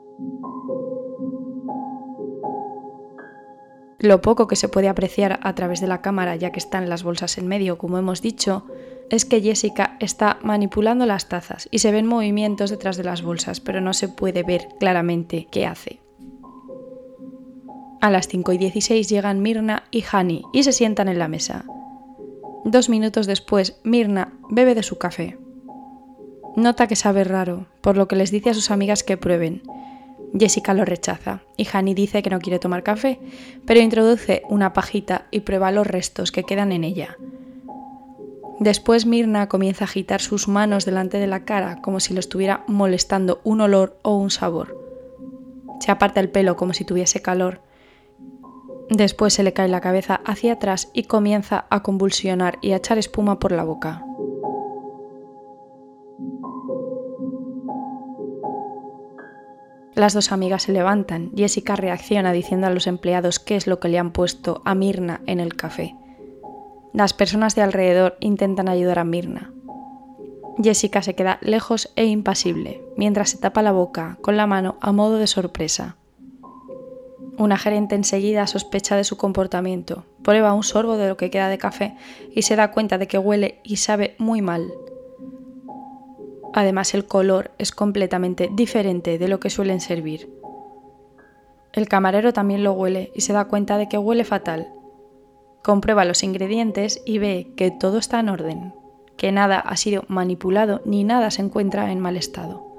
Lo 4.00 4.22
poco 4.22 4.48
que 4.48 4.56
se 4.56 4.70
puede 4.70 4.90
apreciar 4.90 5.40
a 5.44 5.54
través 5.54 5.80
de 5.80 5.86
la 5.86 6.02
cámara, 6.02 6.36
ya 6.36 6.52
que 6.52 6.58
están 6.58 6.90
las 6.90 7.04
bolsas 7.04 7.38
en 7.38 7.48
medio, 7.48 7.78
como 7.78 8.00
hemos 8.00 8.24
dicho, 8.24 8.66
es 9.12 9.24
que 9.24 9.40
Jessica 9.40 9.98
está 10.00 10.40
manipulando 10.42 11.06
las 11.06 11.30
tazas 11.30 11.68
y 11.70 11.78
se 11.78 11.92
ven 11.92 12.08
movimientos 12.08 12.72
detrás 12.72 12.98
de 12.98 13.04
las 13.04 13.22
bolsas, 13.22 13.60
pero 13.60 13.82
no 13.82 13.94
se 13.94 14.10
puede 14.10 14.42
ver 14.42 14.70
claramente 14.80 15.48
qué 15.52 15.68
hace. 15.68 16.03
A 18.04 18.12
las 18.12 18.28
5 18.28 18.52
y 18.52 18.58
16 18.58 19.08
llegan 19.08 19.42
Mirna 19.42 19.84
y 19.90 20.04
Hani 20.12 20.44
y 20.52 20.64
se 20.64 20.74
sientan 20.74 21.08
en 21.08 21.20
la 21.20 21.30
mesa. 21.30 21.64
Dos 22.66 22.90
minutos 22.90 23.28
después, 23.28 23.80
Mirna 23.86 24.34
bebe 24.50 24.76
de 24.76 24.84
su 24.84 24.98
café. 24.98 25.38
Nota 26.58 26.88
que 26.88 26.98
sabe 26.98 27.24
raro, 27.24 27.68
por 27.80 27.96
lo 27.96 28.10
que 28.10 28.18
les 28.18 28.30
dice 28.30 28.50
a 28.50 28.54
sus 28.54 28.72
amigas 28.72 29.04
que 29.04 29.16
prueben, 29.16 29.64
Jessica 30.38 30.74
lo 30.74 30.84
rechaza 30.84 31.44
y 31.56 31.66
Hani 31.72 31.94
dice 31.94 32.22
que 32.22 32.30
no 32.30 32.40
quiere 32.40 32.60
tomar 32.60 32.84
café, 32.84 33.22
pero 33.66 33.80
introduce 33.80 34.44
una 34.50 34.74
pajita 34.74 35.28
y 35.32 35.40
prueba 35.40 35.72
los 35.72 35.88
restos 35.88 36.34
que 36.34 36.44
quedan 36.44 36.74
en 36.74 36.84
ella. 36.84 37.16
Después 38.60 39.06
Mirna 39.06 39.48
comienza 39.48 39.86
a 39.86 39.88
agitar 39.88 40.20
sus 40.20 40.50
manos 40.50 40.84
delante 40.84 41.20
de 41.20 41.28
la 41.28 41.46
cara 41.46 41.82
como 41.82 42.02
si 42.02 42.14
lo 42.14 42.20
estuviera 42.20 42.66
molestando 42.68 43.40
un 43.46 43.62
olor 43.62 43.98
o 44.02 44.18
un 44.18 44.30
sabor. 44.30 44.78
Se 45.80 45.90
aparta 45.90 46.20
el 46.20 46.30
pelo 46.30 46.58
como 46.58 46.74
si 46.74 46.84
tuviese 46.84 47.22
calor. 47.22 47.62
Después 48.90 49.34
se 49.34 49.44
le 49.44 49.54
cae 49.54 49.68
la 49.68 49.82
cabeza 49.82 50.22
hacia 50.26 50.54
atrás 50.54 50.90
y 50.94 51.04
comienza 51.04 51.66
a 51.70 51.84
convulsionar 51.84 52.60
y 52.62 52.72
a 52.72 52.78
echar 52.78 52.98
espuma 52.98 53.40
por 53.40 53.52
la 53.52 53.64
boca. 53.64 54.06
Las 59.96 60.14
dos 60.14 60.32
amigas 60.32 60.64
se 60.64 60.72
levantan. 60.72 61.32
Jessica 61.36 61.76
reacciona 61.76 62.32
diciendo 62.34 62.68
a 62.68 62.72
los 62.72 62.88
empleados 62.88 63.40
qué 63.40 63.56
es 63.56 63.68
lo 63.68 63.80
que 63.80 63.90
le 63.90 64.00
han 64.00 64.12
puesto 64.12 64.62
a 64.66 64.74
Mirna 64.74 65.22
en 65.28 65.40
el 65.40 65.56
café. 65.56 65.96
Las 66.94 67.14
personas 67.14 67.56
de 67.56 67.62
alrededor 67.62 68.18
intentan 68.20 68.70
ayudar 68.70 69.00
a 69.00 69.04
Mirna. 69.04 69.54
Jessica 70.62 71.02
se 71.02 71.16
queda 71.16 71.40
lejos 71.42 71.92
e 71.96 72.06
impasible, 72.06 72.84
mientras 72.98 73.32
se 73.32 73.38
tapa 73.38 73.62
la 73.62 73.72
boca 73.72 74.18
con 74.22 74.38
la 74.38 74.48
mano 74.48 74.78
a 74.82 74.92
modo 74.92 75.18
de 75.18 75.28
sorpresa. 75.28 75.98
Una 77.38 77.58
gerente 77.58 77.96
enseguida 77.96 78.46
sospecha 78.46 78.96
de 78.96 79.04
su 79.04 79.18
comportamiento, 79.18 80.06
prueba 80.22 80.54
un 80.54 80.62
sorbo 80.62 80.98
de 80.98 81.08
lo 81.08 81.18
que 81.18 81.32
queda 81.32 81.50
de 81.50 81.58
café 81.58 81.96
y 82.32 82.44
se 82.44 82.56
da 82.56 82.72
cuenta 82.72 83.00
de 83.00 83.08
que 83.08 83.18
huele 83.18 83.60
y 83.64 83.78
sabe 83.78 84.16
muy 84.20 84.42
mal. 84.44 84.72
Además 86.54 86.94
el 86.94 87.06
color 87.06 87.52
es 87.58 87.72
completamente 87.72 88.50
diferente 88.54 89.18
de 89.18 89.28
lo 89.28 89.40
que 89.40 89.50
suelen 89.50 89.82
servir. 89.82 90.32
El 91.74 91.90
camarero 91.90 92.34
también 92.34 92.64
lo 92.64 92.74
huele 92.74 93.12
y 93.16 93.22
se 93.22 93.34
da 93.34 93.46
cuenta 93.46 93.80
de 93.80 93.90
que 93.90 93.98
huele 93.98 94.26
fatal. 94.26 94.72
Comprueba 95.64 96.06
los 96.06 96.22
ingredientes 96.22 97.02
y 97.04 97.18
ve 97.18 97.52
que 97.58 97.72
todo 97.72 97.98
está 97.98 98.20
en 98.20 98.30
orden, 98.30 98.76
que 99.18 99.32
nada 99.32 99.60
ha 99.60 99.76
sido 99.76 100.04
manipulado 100.08 100.82
ni 100.86 101.04
nada 101.04 101.32
se 101.32 101.42
encuentra 101.42 101.92
en 101.92 102.00
mal 102.00 102.16
estado. 102.16 102.73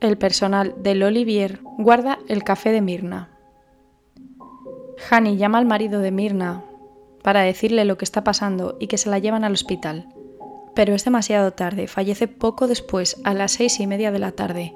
El 0.00 0.16
personal 0.16 0.74
del 0.78 1.02
Olivier 1.02 1.60
guarda 1.76 2.18
el 2.26 2.42
café 2.42 2.72
de 2.72 2.80
Mirna. 2.80 3.28
Hani 5.10 5.36
llama 5.36 5.58
al 5.58 5.66
marido 5.66 6.00
de 6.00 6.10
Mirna 6.10 6.64
para 7.22 7.42
decirle 7.42 7.84
lo 7.84 7.98
que 7.98 8.06
está 8.06 8.24
pasando 8.24 8.78
y 8.80 8.86
que 8.86 8.96
se 8.96 9.10
la 9.10 9.18
llevan 9.18 9.44
al 9.44 9.52
hospital. 9.52 10.08
Pero 10.74 10.94
es 10.94 11.04
demasiado 11.04 11.52
tarde, 11.52 11.86
fallece 11.86 12.28
poco 12.28 12.66
después, 12.66 13.20
a 13.24 13.34
las 13.34 13.52
seis 13.52 13.78
y 13.78 13.86
media 13.86 14.10
de 14.10 14.18
la 14.20 14.32
tarde. 14.32 14.74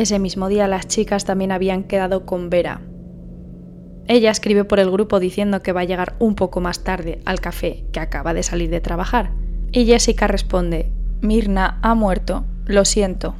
Ese 0.00 0.18
mismo 0.18 0.48
día 0.48 0.66
las 0.66 0.88
chicas 0.88 1.26
también 1.26 1.52
habían 1.52 1.82
quedado 1.84 2.24
con 2.24 2.48
Vera. 2.48 2.80
Ella 4.08 4.30
escribe 4.30 4.64
por 4.64 4.80
el 4.80 4.90
grupo 4.90 5.20
diciendo 5.20 5.62
que 5.62 5.72
va 5.72 5.82
a 5.82 5.84
llegar 5.84 6.16
un 6.20 6.36
poco 6.36 6.62
más 6.62 6.84
tarde 6.84 7.20
al 7.26 7.40
café, 7.40 7.84
que 7.92 8.00
acaba 8.00 8.32
de 8.32 8.42
salir 8.42 8.70
de 8.70 8.80
trabajar. 8.80 9.32
Y 9.72 9.84
Jessica 9.84 10.26
responde, 10.26 10.90
Mirna 11.20 11.80
ha 11.82 11.94
muerto, 11.94 12.46
lo 12.64 12.86
siento. 12.86 13.34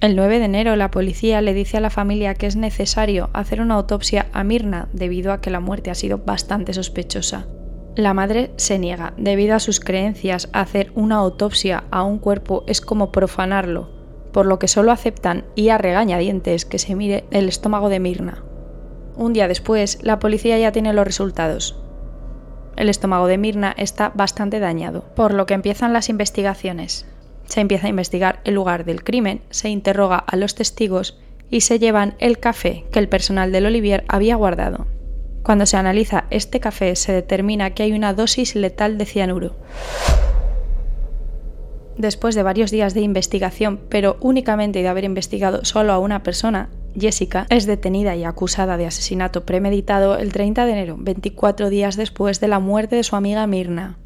El 0.00 0.14
9 0.14 0.38
de 0.38 0.44
enero 0.44 0.76
la 0.76 0.92
policía 0.92 1.42
le 1.42 1.52
dice 1.52 1.78
a 1.78 1.80
la 1.80 1.90
familia 1.90 2.34
que 2.34 2.46
es 2.46 2.54
necesario 2.54 3.28
hacer 3.32 3.60
una 3.60 3.74
autopsia 3.74 4.28
a 4.32 4.44
Mirna 4.44 4.88
debido 4.92 5.32
a 5.32 5.40
que 5.40 5.50
la 5.50 5.58
muerte 5.58 5.90
ha 5.90 5.96
sido 5.96 6.18
bastante 6.18 6.72
sospechosa. 6.72 7.48
La 7.96 8.14
madre 8.14 8.52
se 8.54 8.78
niega, 8.78 9.14
debido 9.16 9.56
a 9.56 9.58
sus 9.58 9.80
creencias, 9.80 10.48
hacer 10.52 10.92
una 10.94 11.16
autopsia 11.16 11.82
a 11.90 12.04
un 12.04 12.20
cuerpo 12.20 12.62
es 12.68 12.80
como 12.80 13.10
profanarlo, 13.10 13.95
por 14.36 14.44
lo 14.44 14.58
que 14.58 14.68
solo 14.68 14.92
aceptan 14.92 15.46
y 15.54 15.70
a 15.70 15.78
regañadientes 15.78 16.66
que 16.66 16.78
se 16.78 16.94
mire 16.94 17.24
el 17.30 17.48
estómago 17.48 17.88
de 17.88 18.00
Mirna. 18.00 18.44
Un 19.16 19.32
día 19.32 19.48
después, 19.48 19.98
la 20.02 20.18
policía 20.18 20.58
ya 20.58 20.72
tiene 20.72 20.92
los 20.92 21.06
resultados. 21.06 21.74
El 22.76 22.90
estómago 22.90 23.28
de 23.28 23.38
Mirna 23.38 23.74
está 23.78 24.12
bastante 24.14 24.60
dañado, 24.60 25.04
por 25.16 25.32
lo 25.32 25.46
que 25.46 25.54
empiezan 25.54 25.94
las 25.94 26.10
investigaciones. 26.10 27.06
Se 27.46 27.62
empieza 27.62 27.86
a 27.86 27.88
investigar 27.88 28.40
el 28.44 28.52
lugar 28.52 28.84
del 28.84 29.02
crimen, 29.02 29.40
se 29.48 29.70
interroga 29.70 30.18
a 30.18 30.36
los 30.36 30.54
testigos 30.54 31.18
y 31.48 31.62
se 31.62 31.78
llevan 31.78 32.14
el 32.18 32.38
café 32.38 32.84
que 32.92 32.98
el 32.98 33.08
personal 33.08 33.52
del 33.52 33.64
Olivier 33.64 34.04
había 34.06 34.36
guardado. 34.36 34.86
Cuando 35.44 35.64
se 35.64 35.78
analiza 35.78 36.26
este 36.28 36.60
café 36.60 36.94
se 36.94 37.12
determina 37.12 37.70
que 37.70 37.84
hay 37.84 37.92
una 37.92 38.12
dosis 38.12 38.54
letal 38.54 38.98
de 38.98 39.06
cianuro. 39.06 39.56
Después 41.98 42.34
de 42.34 42.42
varios 42.42 42.70
días 42.70 42.92
de 42.92 43.00
investigación, 43.00 43.80
pero 43.88 44.18
únicamente 44.20 44.82
de 44.82 44.88
haber 44.88 45.04
investigado 45.04 45.64
solo 45.64 45.92
a 45.92 45.98
una 45.98 46.22
persona, 46.22 46.68
Jessica 46.98 47.46
es 47.48 47.66
detenida 47.66 48.16
y 48.16 48.24
acusada 48.24 48.76
de 48.76 48.86
asesinato 48.86 49.44
premeditado 49.44 50.18
el 50.18 50.32
30 50.32 50.66
de 50.66 50.72
enero, 50.72 50.96
24 50.98 51.70
días 51.70 51.96
después 51.96 52.38
de 52.40 52.48
la 52.48 52.58
muerte 52.58 52.96
de 52.96 53.02
su 53.02 53.16
amiga 53.16 53.46
Mirna. 53.46 53.98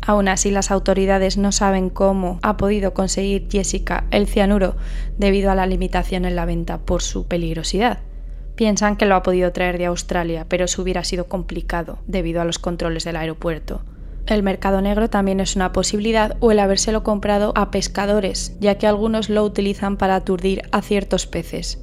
Aún 0.00 0.28
así, 0.28 0.50
las 0.50 0.70
autoridades 0.70 1.36
no 1.36 1.52
saben 1.52 1.90
cómo 1.90 2.38
ha 2.42 2.56
podido 2.56 2.94
conseguir 2.94 3.48
Jessica 3.50 4.04
el 4.10 4.26
cianuro 4.26 4.76
debido 5.18 5.50
a 5.50 5.54
la 5.54 5.66
limitación 5.66 6.24
en 6.24 6.34
la 6.34 6.46
venta 6.46 6.78
por 6.78 7.02
su 7.02 7.26
peligrosidad. 7.26 7.98
Piensan 8.54 8.96
que 8.96 9.06
lo 9.06 9.16
ha 9.16 9.22
podido 9.22 9.52
traer 9.52 9.76
de 9.76 9.86
Australia, 9.86 10.46
pero 10.48 10.64
eso 10.64 10.82
hubiera 10.82 11.04
sido 11.04 11.26
complicado 11.26 11.98
debido 12.06 12.40
a 12.40 12.44
los 12.44 12.58
controles 12.58 13.04
del 13.04 13.16
aeropuerto. 13.16 13.82
El 14.28 14.42
mercado 14.42 14.82
negro 14.82 15.08
también 15.08 15.40
es 15.40 15.56
una 15.56 15.72
posibilidad 15.72 16.36
o 16.40 16.52
el 16.52 16.58
habérselo 16.58 17.02
comprado 17.02 17.52
a 17.56 17.70
pescadores, 17.70 18.54
ya 18.60 18.76
que 18.76 18.86
algunos 18.86 19.30
lo 19.30 19.42
utilizan 19.42 19.96
para 19.96 20.16
aturdir 20.16 20.62
a 20.70 20.82
ciertos 20.82 21.26
peces. 21.26 21.82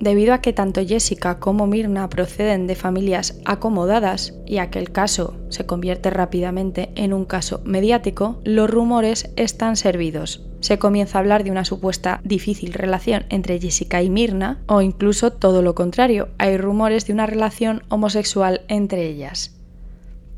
Debido 0.00 0.34
a 0.34 0.40
que 0.40 0.52
tanto 0.52 0.84
Jessica 0.84 1.38
como 1.38 1.68
Mirna 1.68 2.08
proceden 2.08 2.66
de 2.66 2.74
familias 2.74 3.38
acomodadas 3.44 4.34
y 4.44 4.58
a 4.58 4.68
que 4.68 4.80
el 4.80 4.90
caso 4.90 5.36
se 5.50 5.64
convierte 5.64 6.10
rápidamente 6.10 6.90
en 6.96 7.12
un 7.12 7.24
caso 7.24 7.60
mediático, 7.64 8.40
los 8.42 8.68
rumores 8.68 9.30
están 9.36 9.76
servidos. 9.76 10.44
Se 10.58 10.80
comienza 10.80 11.18
a 11.18 11.20
hablar 11.20 11.44
de 11.44 11.52
una 11.52 11.64
supuesta 11.64 12.20
difícil 12.24 12.72
relación 12.72 13.24
entre 13.28 13.60
Jessica 13.60 14.02
y 14.02 14.10
Mirna, 14.10 14.64
o 14.66 14.82
incluso 14.82 15.32
todo 15.32 15.62
lo 15.62 15.76
contrario, 15.76 16.30
hay 16.38 16.56
rumores 16.56 17.06
de 17.06 17.12
una 17.12 17.26
relación 17.26 17.84
homosexual 17.88 18.62
entre 18.66 19.06
ellas. 19.06 19.61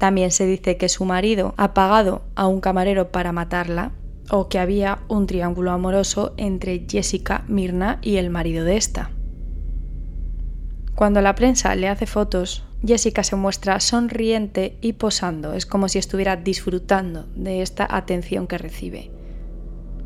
También 0.04 0.32
se 0.32 0.44
dice 0.44 0.76
que 0.76 0.90
su 0.90 1.06
marido 1.06 1.54
ha 1.56 1.73
pagado 1.73 2.20
a 2.34 2.46
un 2.46 2.61
camarero 2.61 3.11
para 3.11 3.32
matarla 3.32 3.92
o 4.28 4.50
que 4.50 4.58
había 4.58 4.99
un 5.08 5.26
triángulo 5.26 5.70
amoroso 5.70 6.34
entre 6.37 6.84
Jessica, 6.87 7.42
Mirna 7.49 8.00
y 8.02 8.16
el 8.16 8.28
marido 8.28 8.66
de 8.66 8.76
esta. 8.76 9.12
Cuando 10.94 11.23
la 11.23 11.34
prensa 11.34 11.75
le 11.75 11.88
hace 11.88 12.04
fotos, 12.04 12.64
Jessica 12.87 13.25
se 13.25 13.37
muestra 13.37 13.80
sonriente 13.80 14.76
y 14.82 14.92
posando, 14.92 15.54
es 15.54 15.64
como 15.64 15.88
si 15.88 15.99
estuviera 15.99 16.37
disfrutando 16.37 17.25
de 17.34 17.62
esta 17.62 17.87
atención 17.88 18.46
que 18.46 18.58
recibe. 18.58 19.11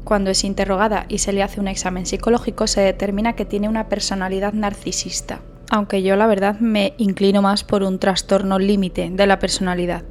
Cuando 0.04 0.30
es 0.30 0.44
interrogada 0.44 1.06
y 1.08 1.18
se 1.18 1.32
le 1.32 1.42
hace 1.42 1.58
un 1.58 1.66
examen 1.66 2.06
psicológico, 2.06 2.68
se 2.68 2.82
determina 2.82 3.32
que 3.34 3.46
tiene 3.46 3.68
una 3.68 3.88
personalidad 3.88 4.52
narcisista, 4.52 5.40
aunque 5.70 6.02
yo 6.02 6.16
la 6.16 6.26
verdad 6.26 6.58
me 6.60 6.94
inclino 6.98 7.42
más 7.42 7.64
por 7.64 7.82
un 7.82 7.98
trastorno 7.98 8.58
límite 8.58 9.10
de 9.10 9.26
la 9.26 9.38
personalidad. 9.38 10.02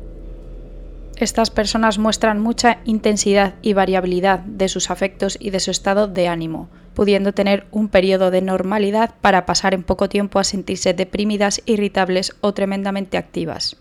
Estas 1.17 1.49
personas 1.49 1.97
muestran 1.97 2.39
mucha 2.39 2.77
intensidad 2.85 3.55
y 3.63 3.73
variabilidad 3.73 4.39
de 4.39 4.69
sus 4.69 4.91
afectos 4.91 5.35
y 5.39 5.49
de 5.49 5.59
su 5.59 5.71
estado 5.71 6.07
de 6.07 6.27
ánimo, 6.27 6.69
pudiendo 6.93 7.33
tener 7.33 7.65
un 7.71 7.87
periodo 7.87 8.29
de 8.29 8.43
normalidad 8.43 9.15
para 9.21 9.47
pasar 9.47 9.73
en 9.73 9.81
poco 9.81 10.09
tiempo 10.09 10.37
a 10.37 10.43
sentirse 10.43 10.93
deprimidas, 10.93 11.63
irritables 11.65 12.35
o 12.41 12.53
tremendamente 12.53 13.17
activas. 13.17 13.77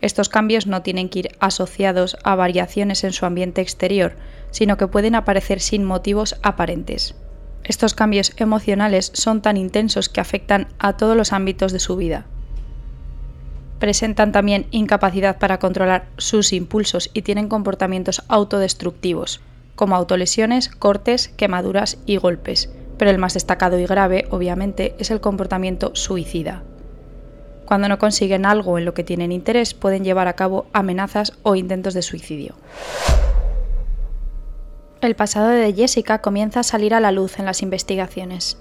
Estos 0.00 0.28
cambios 0.28 0.66
no 0.66 0.82
tienen 0.82 1.08
que 1.08 1.20
ir 1.20 1.28
asociados 1.38 2.16
a 2.24 2.34
variaciones 2.34 3.04
en 3.04 3.12
su 3.12 3.26
ambiente 3.26 3.60
exterior, 3.60 4.16
sino 4.50 4.76
que 4.76 4.88
pueden 4.88 5.14
aparecer 5.14 5.60
sin 5.60 5.84
motivos 5.84 6.36
aparentes. 6.42 7.14
Estos 7.64 7.94
cambios 7.94 8.32
emocionales 8.36 9.12
son 9.14 9.42
tan 9.42 9.56
intensos 9.56 10.08
que 10.08 10.20
afectan 10.20 10.68
a 10.78 10.96
todos 10.96 11.16
los 11.16 11.32
ámbitos 11.32 11.72
de 11.72 11.78
su 11.78 11.96
vida. 11.96 12.26
Presentan 13.78 14.32
también 14.32 14.66
incapacidad 14.70 15.38
para 15.38 15.58
controlar 15.58 16.06
sus 16.18 16.52
impulsos 16.52 17.10
y 17.14 17.22
tienen 17.22 17.48
comportamientos 17.48 18.22
autodestructivos, 18.28 19.40
como 19.74 19.96
autolesiones, 19.96 20.68
cortes, 20.68 21.28
quemaduras 21.28 21.98
y 22.04 22.16
golpes, 22.16 22.70
pero 22.98 23.10
el 23.10 23.18
más 23.18 23.34
destacado 23.34 23.78
y 23.78 23.86
grave, 23.86 24.26
obviamente, 24.30 24.94
es 24.98 25.10
el 25.10 25.22
comportamiento 25.22 25.92
suicida. 25.94 26.62
Cuando 27.64 27.88
no 27.88 27.98
consiguen 27.98 28.44
algo 28.44 28.76
en 28.76 28.84
lo 28.84 28.94
que 28.94 29.04
tienen 29.04 29.32
interés, 29.32 29.72
pueden 29.74 30.04
llevar 30.04 30.28
a 30.28 30.34
cabo 30.34 30.66
amenazas 30.72 31.32
o 31.42 31.54
intentos 31.54 31.94
de 31.94 32.02
suicidio. 32.02 32.56
El 35.00 35.16
pasado 35.16 35.48
de 35.48 35.72
Jessica 35.72 36.20
comienza 36.20 36.60
a 36.60 36.62
salir 36.62 36.92
a 36.92 37.00
la 37.00 37.10
luz 37.10 37.38
en 37.38 37.46
las 37.46 37.62
investigaciones. 37.62 38.58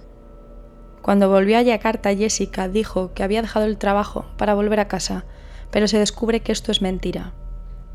Cuando 1.01 1.27
volvió 1.27 1.58
a 1.58 1.62
Yakarta, 1.62 2.15
Jessica 2.15 2.69
dijo 2.69 3.13
que 3.13 3.24
había 3.24 3.41
dejado 3.41 3.65
el 3.65 3.77
trabajo 3.77 4.25
para 4.38 4.53
volver 4.53 4.79
a 4.79 4.88
casa, 4.88 5.25
pero 5.69 5.89
se 5.89 6.00
descubre 6.00 6.39
que 6.39 6.53
esto 6.53 6.72
es 6.72 6.81
mentira. 6.81 7.34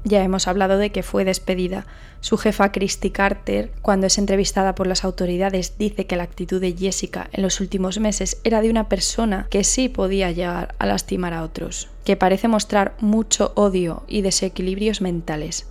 Ya 0.05 0.23
hemos 0.23 0.47
hablado 0.47 0.77
de 0.77 0.93
que 0.93 1.03
fue 1.03 1.25
despedida. 1.25 1.87
Su 2.21 2.37
jefa 2.37 2.71
Christy 2.71 3.09
Carter, 3.09 3.73
cuando 3.81 4.09
es 4.09 4.19
entrevistada 4.19 4.75
por 4.75 4.87
las 4.87 5.05
autoridades, 5.05 5.79
dice 5.79 6.07
que 6.07 6.17
la 6.17 6.25
actitud 6.25 6.61
de 6.61 6.77
Jessica 6.77 7.31
en 7.33 7.43
los 7.43 7.61
últimos 7.61 7.99
meses 7.99 8.43
era 8.45 8.61
de 8.61 8.69
una 8.69 8.91
persona 8.91 9.47
que 9.49 9.65
sí 9.65 9.89
podía 9.89 10.31
llegar 10.33 10.75
a 10.79 10.85
lastimar 10.85 11.33
a 11.33 11.45
otros, 11.45 11.89
que 12.05 12.17
parece 12.17 12.49
mostrar 12.49 12.95
mucho 13.01 13.53
odio 13.55 14.03
y 14.07 14.21
desequilibrios 14.21 15.01
mentales. 15.01 15.67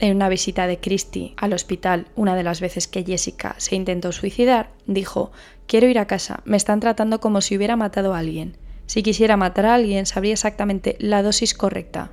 En 0.00 0.14
una 0.14 0.28
visita 0.28 0.68
de 0.68 0.78
Christie 0.78 1.34
al 1.36 1.52
hospital, 1.52 2.06
una 2.14 2.36
de 2.36 2.44
las 2.44 2.60
veces 2.60 2.86
que 2.86 3.04
Jessica 3.04 3.56
se 3.58 3.74
intentó 3.74 4.12
suicidar, 4.12 4.70
dijo, 4.86 5.32
quiero 5.66 5.88
ir 5.88 5.98
a 5.98 6.06
casa, 6.06 6.40
me 6.44 6.56
están 6.56 6.78
tratando 6.78 7.18
como 7.18 7.40
si 7.40 7.56
hubiera 7.56 7.76
matado 7.76 8.14
a 8.14 8.18
alguien. 8.18 8.56
Si 8.86 9.02
quisiera 9.02 9.36
matar 9.36 9.66
a 9.66 9.74
alguien, 9.74 10.06
sabría 10.06 10.32
exactamente 10.32 10.96
la 11.00 11.22
dosis 11.22 11.52
correcta. 11.52 12.12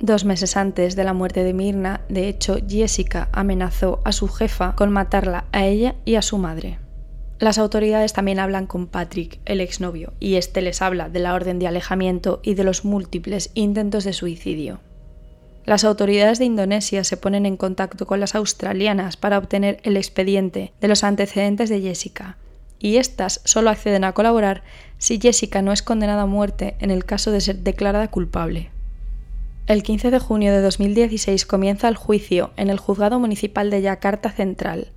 Dos 0.00 0.24
meses 0.24 0.56
antes 0.56 0.96
de 0.96 1.04
la 1.04 1.12
muerte 1.12 1.44
de 1.44 1.54
Mirna, 1.54 2.00
de 2.08 2.28
hecho, 2.28 2.56
Jessica 2.68 3.28
amenazó 3.32 4.00
a 4.04 4.10
su 4.10 4.26
jefa 4.26 4.74
con 4.74 4.90
matarla 4.90 5.44
a 5.52 5.64
ella 5.64 5.94
y 6.04 6.16
a 6.16 6.22
su 6.22 6.38
madre. 6.38 6.80
Las 7.38 7.58
autoridades 7.58 8.12
también 8.12 8.40
hablan 8.40 8.66
con 8.66 8.88
Patrick, 8.88 9.38
el 9.44 9.60
exnovio, 9.60 10.12
y 10.18 10.34
este 10.34 10.60
les 10.60 10.82
habla 10.82 11.08
de 11.08 11.20
la 11.20 11.34
orden 11.34 11.60
de 11.60 11.68
alejamiento 11.68 12.40
y 12.42 12.54
de 12.54 12.64
los 12.64 12.84
múltiples 12.84 13.52
intentos 13.54 14.02
de 14.02 14.12
suicidio. 14.12 14.80
Las 15.64 15.84
autoridades 15.84 16.38
de 16.38 16.44
Indonesia 16.44 17.04
se 17.04 17.16
ponen 17.16 17.46
en 17.46 17.56
contacto 17.56 18.06
con 18.06 18.18
las 18.18 18.34
australianas 18.34 19.16
para 19.16 19.38
obtener 19.38 19.78
el 19.84 19.96
expediente 19.96 20.72
de 20.80 20.88
los 20.88 21.04
antecedentes 21.04 21.68
de 21.68 21.80
Jessica, 21.80 22.36
y 22.80 22.96
éstas 22.96 23.40
solo 23.44 23.70
acceden 23.70 24.02
a 24.02 24.12
colaborar 24.12 24.64
si 24.98 25.20
Jessica 25.20 25.62
no 25.62 25.72
es 25.72 25.82
condenada 25.82 26.22
a 26.22 26.26
muerte 26.26 26.74
en 26.80 26.90
el 26.90 27.04
caso 27.04 27.30
de 27.30 27.40
ser 27.40 27.58
declarada 27.58 28.08
culpable. 28.08 28.70
El 29.68 29.84
15 29.84 30.10
de 30.10 30.18
junio 30.18 30.52
de 30.52 30.60
2016 30.60 31.46
comienza 31.46 31.86
el 31.86 31.94
juicio 31.94 32.50
en 32.56 32.68
el 32.68 32.78
juzgado 32.78 33.20
municipal 33.20 33.70
de 33.70 33.82
Yakarta 33.82 34.32
Central. 34.32 34.88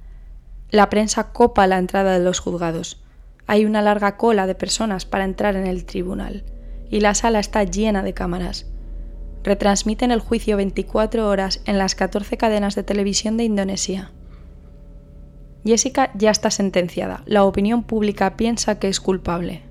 La 0.72 0.90
prensa 0.90 1.32
copa 1.32 1.68
la 1.68 1.78
entrada 1.78 2.18
de 2.18 2.26
los 2.26 2.40
juzgados. 2.40 3.04
Hay 3.46 3.66
una 3.66 3.84
larga 3.84 4.18
cola 4.18 4.48
de 4.48 4.56
personas 4.56 5.06
para 5.06 5.24
entrar 5.24 5.56
en 5.56 5.68
el 5.68 5.86
tribunal 5.86 6.44
y 6.90 7.02
la 7.02 7.14
sala 7.14 7.40
está 7.40 7.64
llena 7.64 8.02
de 8.02 8.16
cámaras. 8.16 8.66
Retransmiten 9.46 10.10
el 10.10 10.22
juicio 10.22 10.58
24 10.58 11.30
horas 11.30 11.62
en 11.66 11.78
las 11.78 11.94
14 11.94 12.36
cadenas 12.36 12.74
de 12.74 12.82
televisión 12.82 13.38
de 13.38 13.44
Indonesia. 13.44 14.12
Jessica 15.64 16.10
ya 16.16 16.32
está 16.32 16.50
sentenciada. 16.50 17.22
La 17.28 17.44
opinión 17.44 17.84
pública 17.84 18.38
piensa 18.38 18.80
que 18.80 18.88
es 18.88 19.00
culpable. 19.00 19.62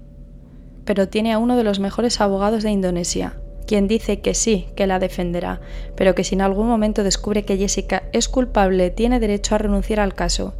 Pero 0.84 1.08
tiene 1.08 1.32
a 1.32 1.38
uno 1.38 1.56
de 1.56 1.64
los 1.64 1.80
mejores 1.80 2.20
abogados 2.20 2.62
de 2.62 2.70
Indonesia, 2.70 3.34
quien 3.66 3.88
dice 3.88 4.20
que 4.20 4.34
sí, 4.34 4.68
que 4.76 4.86
la 4.86 5.00
defenderá, 5.00 5.60
pero 5.96 6.14
que 6.14 6.22
si 6.22 6.36
en 6.36 6.42
algún 6.42 6.68
momento 6.68 7.02
descubre 7.02 7.44
que 7.44 7.56
Jessica 7.56 8.04
es 8.12 8.28
culpable, 8.28 8.90
tiene 8.90 9.18
derecho 9.18 9.56
a 9.56 9.58
renunciar 9.58 9.98
al 9.98 10.14
caso. 10.14 10.54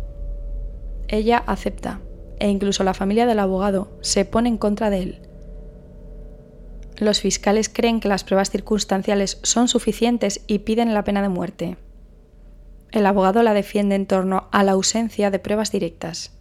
Ella 1.07 1.41
acepta, 1.47 2.01
e 2.41 2.49
incluso 2.49 2.83
la 2.83 2.95
familia 2.95 3.27
del 3.27 3.39
abogado 3.39 3.97
se 4.01 4.25
pone 4.25 4.49
en 4.49 4.57
contra 4.57 4.91
de 4.91 5.03
él. 5.03 5.19
Los 6.97 7.21
fiscales 7.21 7.69
creen 7.69 8.01
que 8.01 8.09
las 8.09 8.25
pruebas 8.25 8.51
circunstanciales 8.51 9.39
son 9.43 9.69
suficientes 9.69 10.43
y 10.47 10.61
piden 10.61 10.95
la 10.95 11.05
pena 11.05 11.23
de 11.23 11.29
muerte. 11.29 11.77
El 12.93 13.07
abogado 13.07 13.43
la 13.43 13.55
defiende 13.55 13.95
en 13.95 14.07
torno 14.07 14.49
a 14.53 14.63
la 14.63 14.73
ausencia 14.73 15.31
de 15.31 15.39
pruebas 15.39 15.73
directas. 15.73 16.33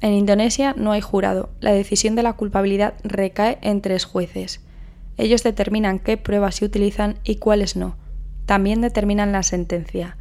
En 0.00 0.12
Indonesia 0.12 0.74
no 0.76 0.92
hay 0.92 1.00
jurado, 1.00 1.50
la 1.60 1.72
decisión 1.72 2.14
de 2.14 2.22
la 2.22 2.34
culpabilidad 2.34 2.94
recae 3.02 3.58
en 3.62 3.80
tres 3.80 4.04
jueces, 4.04 4.60
ellos 5.16 5.42
determinan 5.42 5.98
qué 5.98 6.16
pruebas 6.16 6.56
se 6.56 6.64
utilizan 6.64 7.18
y 7.24 7.36
cuáles 7.36 7.76
no. 7.76 7.96
También 8.46 8.80
determinan 8.80 9.32
la 9.32 9.42
sentencia. 9.42 10.16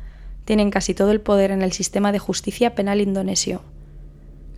Tienen 0.46 0.72
casi 0.72 0.94
todo 0.94 1.12
el 1.12 1.22
poder 1.22 1.52
en 1.52 1.62
el 1.62 1.72
sistema 1.72 2.12
de 2.12 2.20
justicia 2.20 2.76
penal 2.76 3.02
indonesio. 3.02 3.62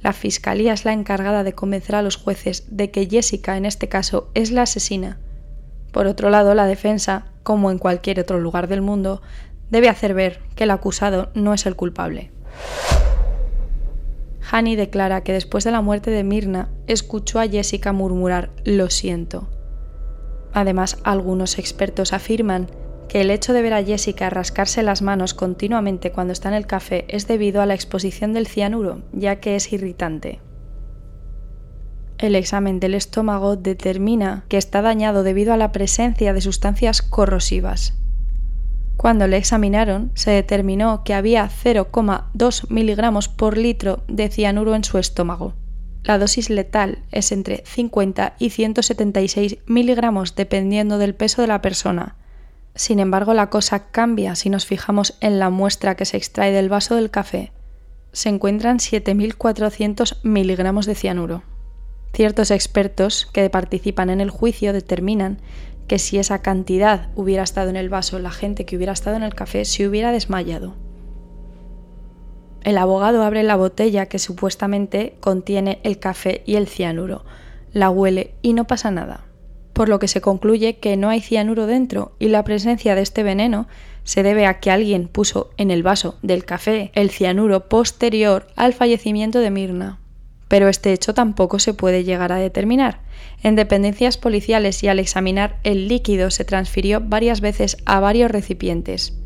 La 0.06 0.14
fiscalía 0.14 0.72
es 0.74 0.86
la 0.86 0.94
encargada 0.94 1.44
de 1.44 1.54
convencer 1.54 1.96
a 1.96 2.04
los 2.04 2.16
jueces 2.16 2.66
de 2.70 2.92
que 2.92 3.08
Jessica, 3.10 3.58
en 3.58 3.66
este 3.66 3.90
caso, 3.90 4.30
es 4.36 4.52
la 4.52 4.62
asesina. 4.62 5.18
Por 5.92 6.06
otro 6.06 6.30
lado, 6.30 6.54
la 6.54 6.68
defensa, 6.68 7.26
como 7.42 7.72
en 7.72 7.80
cualquier 7.80 8.20
otro 8.20 8.40
lugar 8.40 8.68
del 8.68 8.84
mundo, 8.84 9.24
debe 9.72 9.90
hacer 9.90 10.14
ver 10.14 10.42
que 10.56 10.66
el 10.66 10.70
acusado 10.70 11.32
no 11.34 11.56
es 11.56 11.66
el 11.66 11.76
culpable. 11.76 12.30
Hani 14.52 14.76
declara 14.76 15.24
que 15.24 15.34
después 15.34 15.64
de 15.64 15.72
la 15.72 15.82
muerte 15.82 16.12
de 16.12 16.24
Mirna 16.24 16.70
escuchó 16.86 17.40
a 17.40 17.48
Jessica 17.48 17.92
murmurar 17.92 18.52
lo 18.64 18.92
siento. 18.92 19.50
Además, 20.54 21.00
algunos 21.04 21.58
expertos 21.58 22.14
afirman 22.14 22.68
que 23.08 23.22
el 23.22 23.32
hecho 23.32 23.54
de 23.54 23.62
ver 23.62 23.74
a 23.74 23.84
Jessica 23.84 24.30
rascarse 24.30 24.84
las 24.84 25.02
manos 25.02 25.34
continuamente 25.34 26.12
cuando 26.12 26.34
está 26.34 26.50
en 26.50 26.56
el 26.56 26.68
café 26.68 27.06
es 27.08 27.28
debido 27.28 27.62
a 27.62 27.66
la 27.66 27.74
exposición 27.74 28.34
del 28.34 28.48
cianuro, 28.48 29.04
ya 29.14 29.38
que 29.38 29.56
es 29.56 29.72
irritante. 29.72 30.40
El 32.18 32.36
examen 32.36 32.80
del 32.80 32.96
estómago 32.96 33.58
determina 33.58 34.46
que 34.48 34.58
está 34.58 34.82
dañado 34.82 35.24
debido 35.24 35.54
a 35.54 35.58
la 35.58 35.72
presencia 35.72 36.34
de 36.34 36.42
sustancias 36.42 37.02
corrosivas. 37.02 37.94
Cuando 38.96 39.28
le 39.28 39.38
examinaron, 39.38 40.12
se 40.14 40.32
determinó 40.32 41.04
que 41.04 41.14
había 41.14 41.50
0,2 41.50 42.70
miligramos 42.70 43.28
por 43.28 43.58
litro 43.58 44.04
de 44.08 44.30
cianuro 44.30 44.76
en 44.76 44.86
su 44.86 44.98
estómago. 44.98 45.54
La 46.04 46.18
dosis 46.18 46.50
letal 46.50 47.00
es 47.12 47.32
entre 47.32 47.64
50 47.66 48.36
y 48.40 48.52
176 48.52 49.58
miligramos 49.66 50.36
dependiendo 50.36 50.98
del 50.98 51.16
peso 51.16 51.42
de 51.42 51.48
la 51.48 51.62
persona. 51.62 52.16
Sin 52.76 53.00
embargo, 53.00 53.34
la 53.34 53.50
cosa 53.50 53.88
cambia 53.92 54.36
si 54.36 54.50
nos 54.50 54.66
fijamos 54.66 55.16
en 55.22 55.40
la 55.40 55.50
muestra 55.50 55.96
que 55.96 56.04
se 56.04 56.18
extrae 56.18 56.52
del 56.52 56.68
vaso 56.68 56.96
del 56.96 57.10
café. 57.10 57.54
Se 58.12 58.28
encuentran 58.28 58.80
7.400 58.80 60.18
miligramos 60.24 60.86
de 60.86 60.96
cianuro. 60.96 61.44
Ciertos 62.14 62.52
expertos 62.52 63.30
que 63.32 63.50
participan 63.50 64.10
en 64.10 64.20
el 64.20 64.30
juicio 64.30 64.74
determinan 64.74 65.40
que 65.88 66.00
si 66.00 66.18
esa 66.18 66.42
cantidad 66.42 67.10
hubiera 67.16 67.44
estado 67.44 67.70
en 67.70 67.76
el 67.78 67.90
vaso, 67.90 68.20
la 68.20 68.32
gente 68.32 68.66
que 68.66 68.76
hubiera 68.76 68.94
estado 68.94 69.16
en 69.16 69.24
el 69.24 69.36
café 69.36 69.64
se 69.64 69.88
hubiera 69.88 70.12
desmayado. 70.12 70.76
El 72.62 72.78
abogado 72.78 73.24
abre 73.24 73.44
la 73.44 73.56
botella 73.56 74.08
que 74.08 74.20
supuestamente 74.20 75.16
contiene 75.20 75.80
el 75.84 76.00
café 76.00 76.42
y 76.46 76.56
el 76.56 76.68
cianuro, 76.68 77.24
la 77.72 77.90
huele 77.90 78.34
y 78.42 78.54
no 78.54 78.66
pasa 78.66 78.90
nada, 78.92 79.26
por 79.76 79.90
lo 79.90 80.00
que 80.00 80.08
se 80.08 80.22
concluye 80.22 80.78
que 80.78 80.96
no 80.96 81.10
hay 81.10 81.20
cianuro 81.20 81.68
dentro 81.68 82.16
y 82.18 82.30
la 82.30 82.46
presencia 82.46 82.96
de 82.96 83.02
este 83.02 83.24
veneno 83.24 83.68
se 84.06 84.24
debe 84.24 84.46
a 84.46 84.62
que 84.62 84.72
alguien 84.72 85.10
puso 85.10 85.52
en 85.58 85.70
el 85.70 85.84
vaso 85.84 86.18
del 86.22 86.46
café 86.46 86.92
el 86.96 87.10
cianuro 87.10 87.68
posterior 87.68 88.48
al 88.56 88.74
fallecimiento 88.74 89.40
de 89.40 89.52
Mirna. 89.52 90.00
Pero 90.48 90.70
este 90.70 90.94
hecho 90.94 91.14
tampoco 91.14 91.60
se 91.60 91.74
puede 91.74 92.06
llegar 92.06 92.32
a 92.32 92.38
determinar. 92.38 93.02
En 93.44 93.58
dependencias 93.58 94.18
policiales 94.18 94.82
y 94.82 94.88
al 94.88 94.98
examinar 94.98 95.60
el 95.64 95.90
líquido 95.90 96.32
se 96.32 96.46
transfirió 96.46 97.02
varias 97.02 97.42
veces 97.42 97.76
a 97.86 98.00
varios 98.00 98.32
recipientes. 98.32 99.18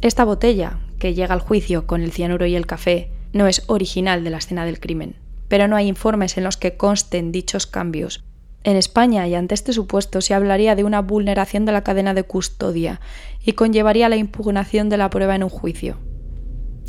Esta 0.00 0.24
botella, 0.24 0.78
que 1.00 1.14
llega 1.14 1.34
al 1.34 1.40
juicio 1.40 1.88
con 1.88 2.02
el 2.02 2.12
cianuro 2.12 2.46
y 2.46 2.54
el 2.54 2.66
café 2.66 3.10
no 3.32 3.48
es 3.48 3.64
original 3.66 4.22
de 4.22 4.30
la 4.30 4.38
escena 4.38 4.64
del 4.64 4.78
crimen, 4.78 5.16
pero 5.48 5.66
no 5.66 5.74
hay 5.74 5.88
informes 5.88 6.38
en 6.38 6.44
los 6.44 6.56
que 6.56 6.76
consten 6.76 7.32
dichos 7.32 7.66
cambios. 7.66 8.22
En 8.64 8.76
España 8.76 9.26
y 9.26 9.34
ante 9.34 9.54
este 9.54 9.72
supuesto 9.72 10.20
se 10.20 10.34
hablaría 10.34 10.74
de 10.74 10.84
una 10.84 11.00
vulneración 11.00 11.64
de 11.64 11.72
la 11.72 11.82
cadena 11.82 12.14
de 12.14 12.24
custodia 12.24 13.00
y 13.44 13.52
conllevaría 13.52 14.08
la 14.08 14.16
impugnación 14.16 14.88
de 14.88 14.96
la 14.96 15.10
prueba 15.10 15.36
en 15.36 15.44
un 15.44 15.48
juicio. 15.48 15.96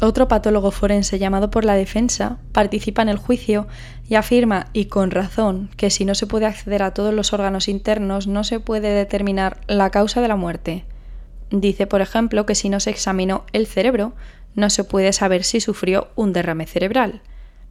Otro 0.01 0.29
patólogo 0.29 0.71
forense 0.71 1.19
llamado 1.19 1.51
por 1.51 1.65
la 1.65 1.75
defensa 1.75 2.37
participa 2.53 3.01
en 3.01 3.09
el 3.09 3.17
juicio 3.17 3.67
y 4.07 4.15
afirma, 4.15 4.67
y 4.71 4.85
con 4.85 5.11
razón, 5.11 5.69
que 5.75 5.89
si 5.89 6.05
no 6.05 6.15
se 6.15 6.25
puede 6.25 6.45
acceder 6.45 6.83
a 6.83 6.93
todos 6.93 7.13
los 7.13 7.33
órganos 7.33 7.67
internos 7.67 8.25
no 8.25 8.45
se 8.45 8.61
puede 8.61 8.89
determinar 8.91 9.59
la 9.67 9.89
causa 9.89 10.21
de 10.21 10.29
la 10.29 10.37
muerte. 10.37 10.85
Dice, 11.51 11.85
por 11.85 11.99
ejemplo, 11.99 12.45
que 12.45 12.55
si 12.55 12.69
no 12.69 12.79
se 12.79 12.91
examinó 12.91 13.43
el 13.51 13.67
cerebro, 13.67 14.13
no 14.55 14.69
se 14.69 14.85
puede 14.85 15.11
saber 15.11 15.43
si 15.43 15.59
sufrió 15.59 16.07
un 16.15 16.31
derrame 16.31 16.65
cerebral. 16.65 17.21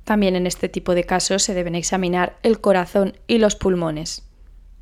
También 0.08 0.36
en 0.36 0.46
este 0.46 0.70
tipo 0.70 0.94
de 0.94 1.04
casos 1.04 1.42
se 1.42 1.52
deben 1.52 1.74
examinar 1.74 2.38
el 2.42 2.62
corazón 2.62 3.12
y 3.26 3.36
los 3.36 3.56
pulmones. 3.56 4.26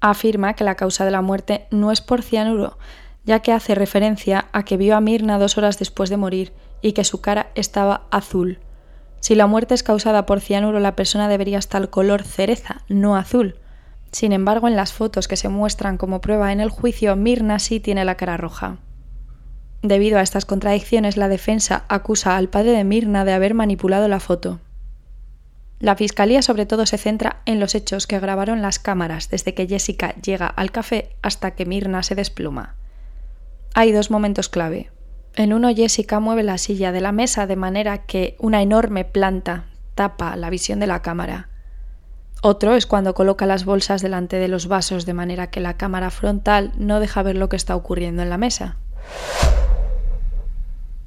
Afirma 0.00 0.54
que 0.54 0.62
la 0.62 0.76
causa 0.76 1.04
de 1.04 1.10
la 1.10 1.20
muerte 1.20 1.66
no 1.72 1.90
es 1.90 2.00
por 2.00 2.22
cianuro, 2.22 2.78
ya 3.24 3.40
que 3.40 3.50
hace 3.50 3.74
referencia 3.74 4.46
a 4.52 4.64
que 4.64 4.76
vio 4.76 4.94
a 4.94 5.00
Mirna 5.00 5.40
dos 5.40 5.58
horas 5.58 5.80
después 5.80 6.10
de 6.10 6.16
morir 6.16 6.52
y 6.80 6.92
que 6.92 7.02
su 7.02 7.22
cara 7.22 7.50
estaba 7.56 8.06
azul. 8.12 8.60
Si 9.18 9.34
la 9.34 9.48
muerte 9.48 9.74
es 9.74 9.82
causada 9.82 10.26
por 10.26 10.40
cianuro, 10.40 10.78
la 10.78 10.94
persona 10.94 11.26
debería 11.26 11.58
estar 11.58 11.90
color 11.90 12.22
cereza, 12.22 12.82
no 12.88 13.16
azul. 13.16 13.56
Sin 14.12 14.30
embargo, 14.30 14.68
en 14.68 14.76
las 14.76 14.92
fotos 14.92 15.26
que 15.26 15.36
se 15.36 15.48
muestran 15.48 15.98
como 15.98 16.20
prueba 16.20 16.52
en 16.52 16.60
el 16.60 16.70
juicio, 16.70 17.16
Mirna 17.16 17.58
sí 17.58 17.80
tiene 17.80 18.04
la 18.04 18.16
cara 18.16 18.36
roja. 18.36 18.76
Debido 19.82 20.20
a 20.20 20.22
estas 20.22 20.44
contradicciones, 20.44 21.16
la 21.16 21.26
defensa 21.26 21.84
acusa 21.88 22.36
al 22.36 22.48
padre 22.48 22.70
de 22.70 22.84
Mirna 22.84 23.24
de 23.24 23.32
haber 23.32 23.54
manipulado 23.54 24.06
la 24.06 24.20
foto. 24.20 24.60
La 25.78 25.94
fiscalía 25.94 26.40
sobre 26.40 26.64
todo 26.64 26.86
se 26.86 26.96
centra 26.96 27.42
en 27.44 27.60
los 27.60 27.74
hechos 27.74 28.06
que 28.06 28.18
grabaron 28.18 28.62
las 28.62 28.78
cámaras 28.78 29.28
desde 29.28 29.54
que 29.54 29.66
Jessica 29.66 30.14
llega 30.14 30.46
al 30.46 30.70
café 30.70 31.10
hasta 31.20 31.50
que 31.50 31.66
Mirna 31.66 32.02
se 32.02 32.14
despluma. 32.14 32.76
Hay 33.74 33.92
dos 33.92 34.10
momentos 34.10 34.48
clave. 34.48 34.90
En 35.34 35.52
uno 35.52 35.74
Jessica 35.74 36.18
mueve 36.18 36.42
la 36.42 36.56
silla 36.56 36.92
de 36.92 37.02
la 37.02 37.12
mesa 37.12 37.46
de 37.46 37.56
manera 37.56 38.06
que 38.06 38.36
una 38.38 38.62
enorme 38.62 39.04
planta 39.04 39.66
tapa 39.94 40.34
la 40.36 40.48
visión 40.48 40.80
de 40.80 40.86
la 40.86 41.02
cámara. 41.02 41.50
Otro 42.42 42.74
es 42.74 42.86
cuando 42.86 43.14
coloca 43.14 43.44
las 43.44 43.66
bolsas 43.66 44.00
delante 44.00 44.36
de 44.36 44.48
los 44.48 44.68
vasos 44.68 45.04
de 45.04 45.12
manera 45.12 45.48
que 45.48 45.60
la 45.60 45.76
cámara 45.76 46.10
frontal 46.10 46.72
no 46.78 47.00
deja 47.00 47.22
ver 47.22 47.36
lo 47.36 47.50
que 47.50 47.56
está 47.56 47.76
ocurriendo 47.76 48.22
en 48.22 48.30
la 48.30 48.38
mesa. 48.38 48.76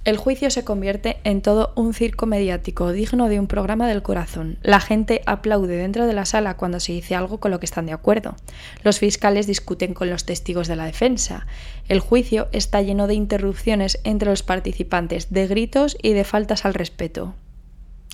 El 0.10 0.18
juicio 0.18 0.50
se 0.50 0.64
convierte 0.64 1.18
en 1.24 1.44
todo 1.44 1.72
un 1.76 1.94
circo 1.94 2.26
mediático 2.26 2.92
digno 2.92 3.30
de 3.30 3.40
un 3.40 3.46
programa 3.46 3.88
del 3.88 4.02
corazón. 4.02 4.58
La 4.64 4.80
gente 4.80 5.22
aplaude 5.28 5.78
dentro 5.78 6.08
de 6.08 6.14
la 6.14 6.26
sala 6.26 6.58
cuando 6.58 6.80
se 6.80 6.94
dice 6.94 7.14
algo 7.14 7.40
con 7.40 7.52
lo 7.52 7.60
que 7.60 7.68
están 7.68 7.86
de 7.86 7.94
acuerdo. 7.94 8.36
Los 8.84 8.98
fiscales 8.98 9.46
discuten 9.46 9.94
con 9.94 10.10
los 10.10 10.26
testigos 10.26 10.68
de 10.68 10.76
la 10.76 10.86
defensa. 10.86 11.46
El 11.90 12.00
juicio 12.00 12.48
está 12.54 12.82
lleno 12.82 13.06
de 13.06 13.14
interrupciones 13.14 14.00
entre 14.04 14.32
los 14.32 14.42
participantes, 14.42 15.32
de 15.32 15.46
gritos 15.46 15.96
y 16.02 16.14
de 16.14 16.24
faltas 16.24 16.66
al 16.66 16.74
respeto. 16.74 17.36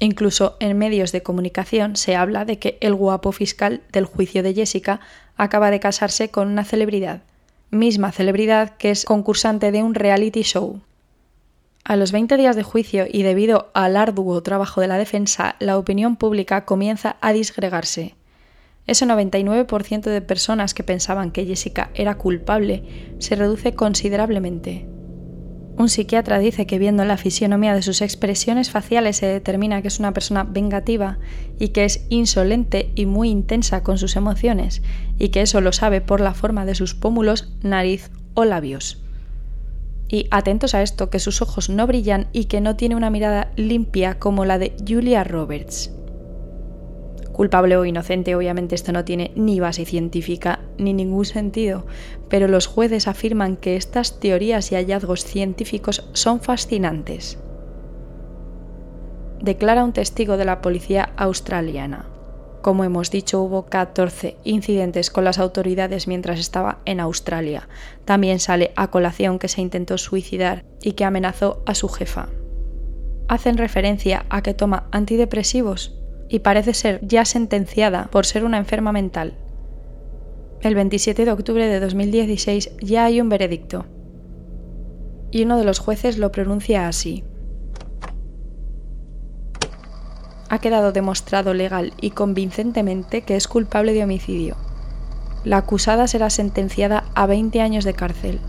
Incluso 0.01 0.57
en 0.59 0.77
medios 0.77 1.13
de 1.13 1.23
comunicación 1.23 1.95
se 1.95 2.17
habla 2.17 2.43
de 2.43 2.59
que 2.59 2.77
el 2.81 2.93
guapo 2.93 3.31
fiscal 3.31 3.83
del 3.93 4.03
juicio 4.03 4.43
de 4.43 4.53
Jessica 4.53 4.99
acaba 5.37 5.71
de 5.71 5.79
casarse 5.79 6.27
con 6.27 6.49
una 6.49 6.65
celebridad, 6.65 7.21
misma 7.71 8.11
celebridad 8.11 8.75
que 8.75 8.91
es 8.91 9.05
concursante 9.05 9.71
de 9.71 9.81
un 9.81 9.95
reality 9.95 10.41
show. 10.41 10.81
A 11.87 11.97
los 11.97 12.11
20 12.11 12.35
días 12.37 12.55
de 12.55 12.63
juicio 12.63 13.05
y 13.07 13.21
debido 13.21 13.69
al 13.75 13.95
arduo 13.95 14.41
trabajo 14.41 14.81
de 14.81 14.87
la 14.87 14.97
defensa, 14.97 15.55
la 15.59 15.77
opinión 15.77 16.15
pública 16.15 16.65
comienza 16.65 17.17
a 17.21 17.31
disgregarse. 17.31 18.15
Ese 18.87 19.05
99% 19.05 20.01
de 20.01 20.21
personas 20.21 20.73
que 20.73 20.83
pensaban 20.83 21.29
que 21.29 21.45
Jessica 21.45 21.91
era 21.93 22.15
culpable 22.15 23.13
se 23.19 23.35
reduce 23.35 23.75
considerablemente. 23.75 24.87
Un 25.77 25.89
psiquiatra 25.89 26.39
dice 26.39 26.65
que 26.65 26.79
viendo 26.79 27.05
la 27.05 27.17
fisionomía 27.17 27.75
de 27.75 27.83
sus 27.83 28.01
expresiones 28.01 28.71
faciales 28.71 29.17
se 29.17 29.27
determina 29.27 29.83
que 29.83 29.89
es 29.89 29.99
una 29.99 30.11
persona 30.11 30.43
vengativa 30.43 31.19
y 31.59 31.67
que 31.67 31.85
es 31.85 32.07
insolente 32.09 32.93
y 32.95 33.05
muy 33.05 33.29
intensa 33.29 33.83
con 33.83 33.99
sus 33.99 34.15
emociones, 34.15 34.81
y 35.19 35.29
que 35.29 35.41
eso 35.41 35.61
lo 35.61 35.71
sabe 35.71 36.01
por 36.01 36.19
la 36.19 36.33
forma 36.33 36.65
de 36.65 36.73
sus 36.73 36.95
pómulos, 36.95 37.53
nariz 37.61 38.09
o 38.33 38.43
labios. 38.43 39.04
Y 40.07 40.27
atentos 40.31 40.75
a 40.75 40.81
esto, 40.81 41.09
que 41.09 41.19
sus 41.19 41.41
ojos 41.41 41.69
no 41.69 41.87
brillan 41.87 42.27
y 42.31 42.45
que 42.45 42.61
no 42.61 42.75
tiene 42.75 42.95
una 42.95 43.09
mirada 43.09 43.51
limpia 43.55 44.19
como 44.19 44.45
la 44.45 44.59
de 44.59 44.73
Julia 44.87 45.23
Roberts. 45.23 45.91
Culpable 47.31 47.75
o 47.75 47.83
inocente, 47.83 48.33
obviamente 48.33 48.75
esto 48.75 48.93
no 48.93 49.03
tiene 49.03 49.31
ni 49.35 49.59
base 49.59 49.83
científica 49.83 50.61
ni 50.77 50.93
ningún 50.93 51.25
sentido, 51.25 51.85
pero 52.29 52.47
los 52.47 52.65
jueces 52.65 53.09
afirman 53.09 53.57
que 53.57 53.75
estas 53.75 54.21
teorías 54.21 54.71
y 54.71 54.75
hallazgos 54.75 55.25
científicos 55.25 56.07
son 56.13 56.39
fascinantes. 56.39 57.37
Declara 59.41 59.83
un 59.83 59.91
testigo 59.91 60.37
de 60.37 60.45
la 60.45 60.61
policía 60.61 61.11
australiana. 61.17 62.14
Como 62.65 62.83
hemos 62.83 63.11
dicho, 63.11 63.43
hubo 63.43 63.67
14 63.67 64.37
incidentes 64.43 65.11
con 65.11 65.23
las 65.23 65.37
autoridades 65.37 66.07
mientras 66.07 66.39
estaba 66.39 66.79
en 66.85 66.99
Australia. 66.99 67.69
También 68.05 68.39
sale 68.39 68.71
a 68.75 68.89
colación 68.89 69.37
que 69.37 69.49
se 69.49 69.61
intentó 69.61 69.99
suicidar 69.99 70.65
y 70.81 70.93
que 70.93 71.05
amenazó 71.05 71.61
a 71.67 71.75
su 71.75 71.89
jefa. 71.89 72.29
Hacen 73.27 73.59
referencia 73.59 74.25
a 74.29 74.41
que 74.41 74.55
toma 74.55 74.87
antidepresivos 74.91 75.95
y 76.27 76.39
parece 76.39 76.73
ser 76.73 77.01
ya 77.03 77.23
sentenciada 77.23 78.07
por 78.09 78.25
ser 78.25 78.43
una 78.43 78.57
enferma 78.57 78.91
mental. 78.91 79.35
El 80.61 80.73
27 80.73 81.23
de 81.23 81.31
octubre 81.31 81.67
de 81.67 81.79
2016 81.79 82.77
ya 82.81 83.05
hay 83.05 83.21
un 83.21 83.29
veredicto. 83.29 83.85
Y 85.29 85.43
uno 85.43 85.59
de 85.59 85.65
los 85.65 85.77
jueces 85.77 86.17
lo 86.17 86.31
pronuncia 86.31 86.87
así. 86.87 87.23
Ha 90.55 90.59
quedado 90.59 90.91
demostrado 90.91 91.53
legal 91.53 91.93
y 92.01 92.11
convincentemente 92.11 93.21
que 93.21 93.35
es 93.35 93.47
culpable 93.47 93.93
de 93.93 94.03
homicidio. 94.03 94.55
La 95.43 95.57
acusada 95.57 96.07
será 96.07 96.29
sentenciada 96.29 97.05
a 97.13 97.27
20 97.27 97.61
años 97.61 97.83
de 97.83 97.93
cárcel. 97.93 98.39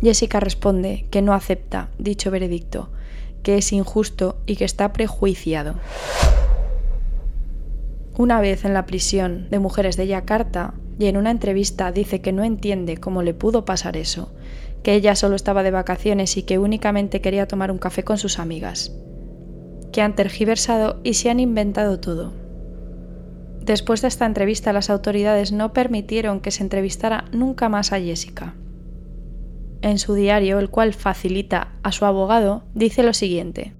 Jessica 0.00 0.40
responde 0.40 1.06
que 1.10 1.22
no 1.22 1.34
acepta 1.34 1.90
dicho 1.98 2.30
veredicto, 2.30 2.90
que 3.42 3.58
es 3.58 3.72
injusto 3.72 4.38
y 4.46 4.56
que 4.56 4.64
está 4.64 4.92
prejuiciado. 4.92 5.74
Una 8.16 8.40
vez 8.40 8.64
en 8.64 8.74
la 8.74 8.86
prisión 8.86 9.48
de 9.50 9.58
mujeres 9.58 9.96
de 9.96 10.06
Yakarta, 10.06 10.74
y 10.98 11.06
en 11.06 11.16
una 11.16 11.30
entrevista 11.30 11.92
dice 11.92 12.20
que 12.20 12.32
no 12.32 12.42
entiende 12.42 12.96
cómo 12.96 13.22
le 13.22 13.34
pudo 13.34 13.64
pasar 13.64 13.96
eso, 13.96 14.32
que 14.82 14.94
ella 14.94 15.14
solo 15.14 15.36
estaba 15.36 15.62
de 15.62 15.70
vacaciones 15.70 16.36
y 16.36 16.42
que 16.42 16.58
únicamente 16.58 17.20
quería 17.20 17.46
tomar 17.46 17.70
un 17.70 17.78
café 17.78 18.02
con 18.02 18.18
sus 18.18 18.38
amigas 18.38 18.92
que 19.92 20.02
han 20.02 20.14
tergiversado 20.14 21.00
y 21.04 21.14
se 21.14 21.30
han 21.30 21.40
inventado 21.40 22.00
todo. 22.00 22.32
Después 23.60 24.00
de 24.00 24.08
esta 24.08 24.24
entrevista, 24.24 24.72
las 24.72 24.88
autoridades 24.88 25.52
no 25.52 25.72
permitieron 25.72 26.40
que 26.40 26.50
se 26.50 26.62
entrevistara 26.62 27.24
nunca 27.32 27.68
más 27.68 27.92
a 27.92 28.00
Jessica. 28.00 28.54
En 29.82 29.98
su 29.98 30.14
diario, 30.14 30.58
el 30.58 30.70
cual 30.70 30.94
facilita 30.94 31.72
a 31.82 31.92
su 31.92 32.04
abogado, 32.04 32.64
dice 32.74 33.02
lo 33.02 33.12
siguiente. 33.12 33.74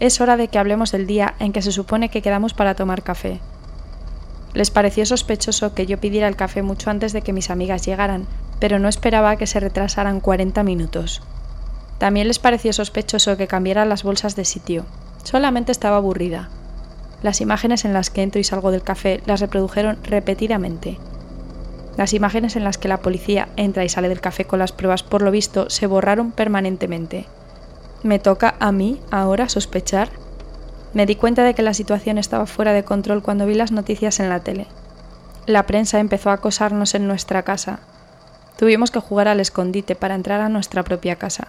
Es 0.00 0.20
hora 0.20 0.36
de 0.36 0.48
que 0.48 0.58
hablemos 0.58 0.92
del 0.92 1.06
día 1.06 1.34
en 1.38 1.52
que 1.52 1.62
se 1.62 1.72
supone 1.72 2.08
que 2.08 2.22
quedamos 2.22 2.54
para 2.54 2.74
tomar 2.74 3.02
café. 3.02 3.40
Les 4.54 4.70
pareció 4.70 5.04
sospechoso 5.04 5.74
que 5.74 5.86
yo 5.86 6.00
pidiera 6.00 6.28
el 6.28 6.36
café 6.36 6.62
mucho 6.62 6.90
antes 6.90 7.12
de 7.12 7.22
que 7.22 7.32
mis 7.32 7.50
amigas 7.50 7.84
llegaran, 7.84 8.26
pero 8.60 8.78
no 8.78 8.88
esperaba 8.88 9.36
que 9.36 9.46
se 9.46 9.60
retrasaran 9.60 10.20
40 10.20 10.62
minutos. 10.62 11.22
También 11.98 12.28
les 12.28 12.38
pareció 12.38 12.72
sospechoso 12.72 13.36
que 13.36 13.48
cambiara 13.48 13.84
las 13.84 14.04
bolsas 14.04 14.36
de 14.36 14.44
sitio. 14.44 14.86
Solamente 15.24 15.72
estaba 15.72 15.96
aburrida. 15.96 16.48
Las 17.22 17.40
imágenes 17.40 17.84
en 17.84 17.92
las 17.92 18.10
que 18.10 18.22
entro 18.22 18.40
y 18.40 18.44
salgo 18.44 18.70
del 18.70 18.82
café 18.82 19.20
las 19.26 19.40
reprodujeron 19.40 19.98
repetidamente. 20.04 20.98
Las 21.96 22.14
imágenes 22.14 22.54
en 22.54 22.62
las 22.62 22.78
que 22.78 22.86
la 22.86 22.98
policía 22.98 23.48
entra 23.56 23.84
y 23.84 23.88
sale 23.88 24.08
del 24.08 24.20
café 24.20 24.44
con 24.44 24.60
las 24.60 24.70
pruebas, 24.70 25.02
por 25.02 25.22
lo 25.22 25.32
visto, 25.32 25.68
se 25.68 25.88
borraron 25.88 26.30
permanentemente. 26.30 27.26
¿Me 28.04 28.20
toca 28.20 28.54
a 28.60 28.70
mí 28.70 29.00
ahora 29.10 29.48
sospechar? 29.48 30.10
Me 30.94 31.06
di 31.06 31.16
cuenta 31.16 31.42
de 31.42 31.54
que 31.54 31.62
la 31.62 31.74
situación 31.74 32.16
estaba 32.16 32.46
fuera 32.46 32.72
de 32.72 32.84
control 32.84 33.22
cuando 33.22 33.46
vi 33.46 33.54
las 33.54 33.72
noticias 33.72 34.20
en 34.20 34.28
la 34.28 34.40
tele. 34.40 34.68
La 35.46 35.66
prensa 35.66 35.98
empezó 35.98 36.30
a 36.30 36.34
acosarnos 36.34 36.94
en 36.94 37.08
nuestra 37.08 37.42
casa. 37.42 37.80
Tuvimos 38.56 38.92
que 38.92 39.00
jugar 39.00 39.26
al 39.26 39.40
escondite 39.40 39.96
para 39.96 40.14
entrar 40.14 40.40
a 40.40 40.48
nuestra 40.48 40.84
propia 40.84 41.16
casa. 41.16 41.48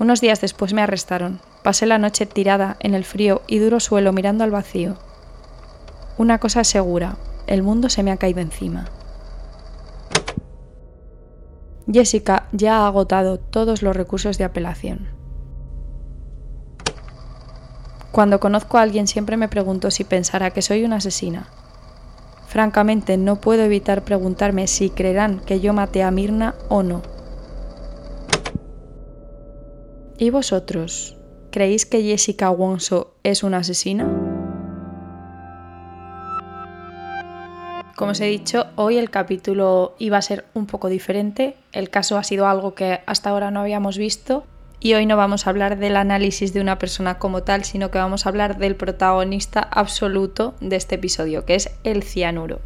Unos 0.00 0.22
días 0.22 0.40
después 0.40 0.72
me 0.72 0.80
arrestaron. 0.80 1.40
Pasé 1.62 1.84
la 1.84 1.98
noche 1.98 2.24
tirada 2.24 2.78
en 2.80 2.94
el 2.94 3.04
frío 3.04 3.42
y 3.46 3.58
duro 3.58 3.80
suelo 3.80 4.14
mirando 4.14 4.44
al 4.44 4.50
vacío. 4.50 4.96
Una 6.16 6.38
cosa 6.38 6.62
es 6.62 6.68
segura, 6.68 7.18
el 7.46 7.62
mundo 7.62 7.90
se 7.90 8.02
me 8.02 8.10
ha 8.10 8.16
caído 8.16 8.40
encima. 8.40 8.86
Jessica 11.92 12.48
ya 12.52 12.78
ha 12.78 12.86
agotado 12.86 13.38
todos 13.38 13.82
los 13.82 13.94
recursos 13.94 14.38
de 14.38 14.44
apelación. 14.44 15.08
Cuando 18.10 18.40
conozco 18.40 18.78
a 18.78 18.82
alguien 18.82 19.06
siempre 19.06 19.36
me 19.36 19.48
pregunto 19.48 19.90
si 19.90 20.04
pensará 20.04 20.50
que 20.50 20.62
soy 20.62 20.82
una 20.82 20.96
asesina. 20.96 21.48
Francamente 22.46 23.18
no 23.18 23.36
puedo 23.36 23.64
evitar 23.64 24.02
preguntarme 24.02 24.66
si 24.66 24.88
creerán 24.88 25.40
que 25.40 25.60
yo 25.60 25.74
maté 25.74 26.02
a 26.02 26.10
Mirna 26.10 26.54
o 26.70 26.82
no. 26.82 27.19
¿Y 30.20 30.28
vosotros? 30.28 31.16
¿Creéis 31.50 31.86
que 31.86 32.02
Jessica 32.02 32.50
Wonso 32.50 33.14
es 33.22 33.42
una 33.42 33.56
asesina? 33.56 34.04
Como 37.96 38.10
os 38.10 38.20
he 38.20 38.26
dicho, 38.26 38.66
hoy 38.76 38.98
el 38.98 39.08
capítulo 39.08 39.94
iba 39.98 40.18
a 40.18 40.22
ser 40.22 40.44
un 40.52 40.66
poco 40.66 40.90
diferente. 40.90 41.56
El 41.72 41.88
caso 41.88 42.18
ha 42.18 42.22
sido 42.22 42.46
algo 42.46 42.74
que 42.74 43.00
hasta 43.06 43.30
ahora 43.30 43.50
no 43.50 43.60
habíamos 43.60 43.96
visto. 43.96 44.44
Y 44.78 44.92
hoy 44.92 45.06
no 45.06 45.16
vamos 45.16 45.46
a 45.46 45.50
hablar 45.50 45.78
del 45.78 45.96
análisis 45.96 46.52
de 46.52 46.60
una 46.60 46.78
persona 46.78 47.18
como 47.18 47.42
tal, 47.42 47.64
sino 47.64 47.90
que 47.90 47.96
vamos 47.96 48.26
a 48.26 48.28
hablar 48.28 48.58
del 48.58 48.76
protagonista 48.76 49.60
absoluto 49.60 50.54
de 50.60 50.76
este 50.76 50.96
episodio, 50.96 51.46
que 51.46 51.54
es 51.54 51.70
el 51.82 52.02
cianuro. 52.02 52.60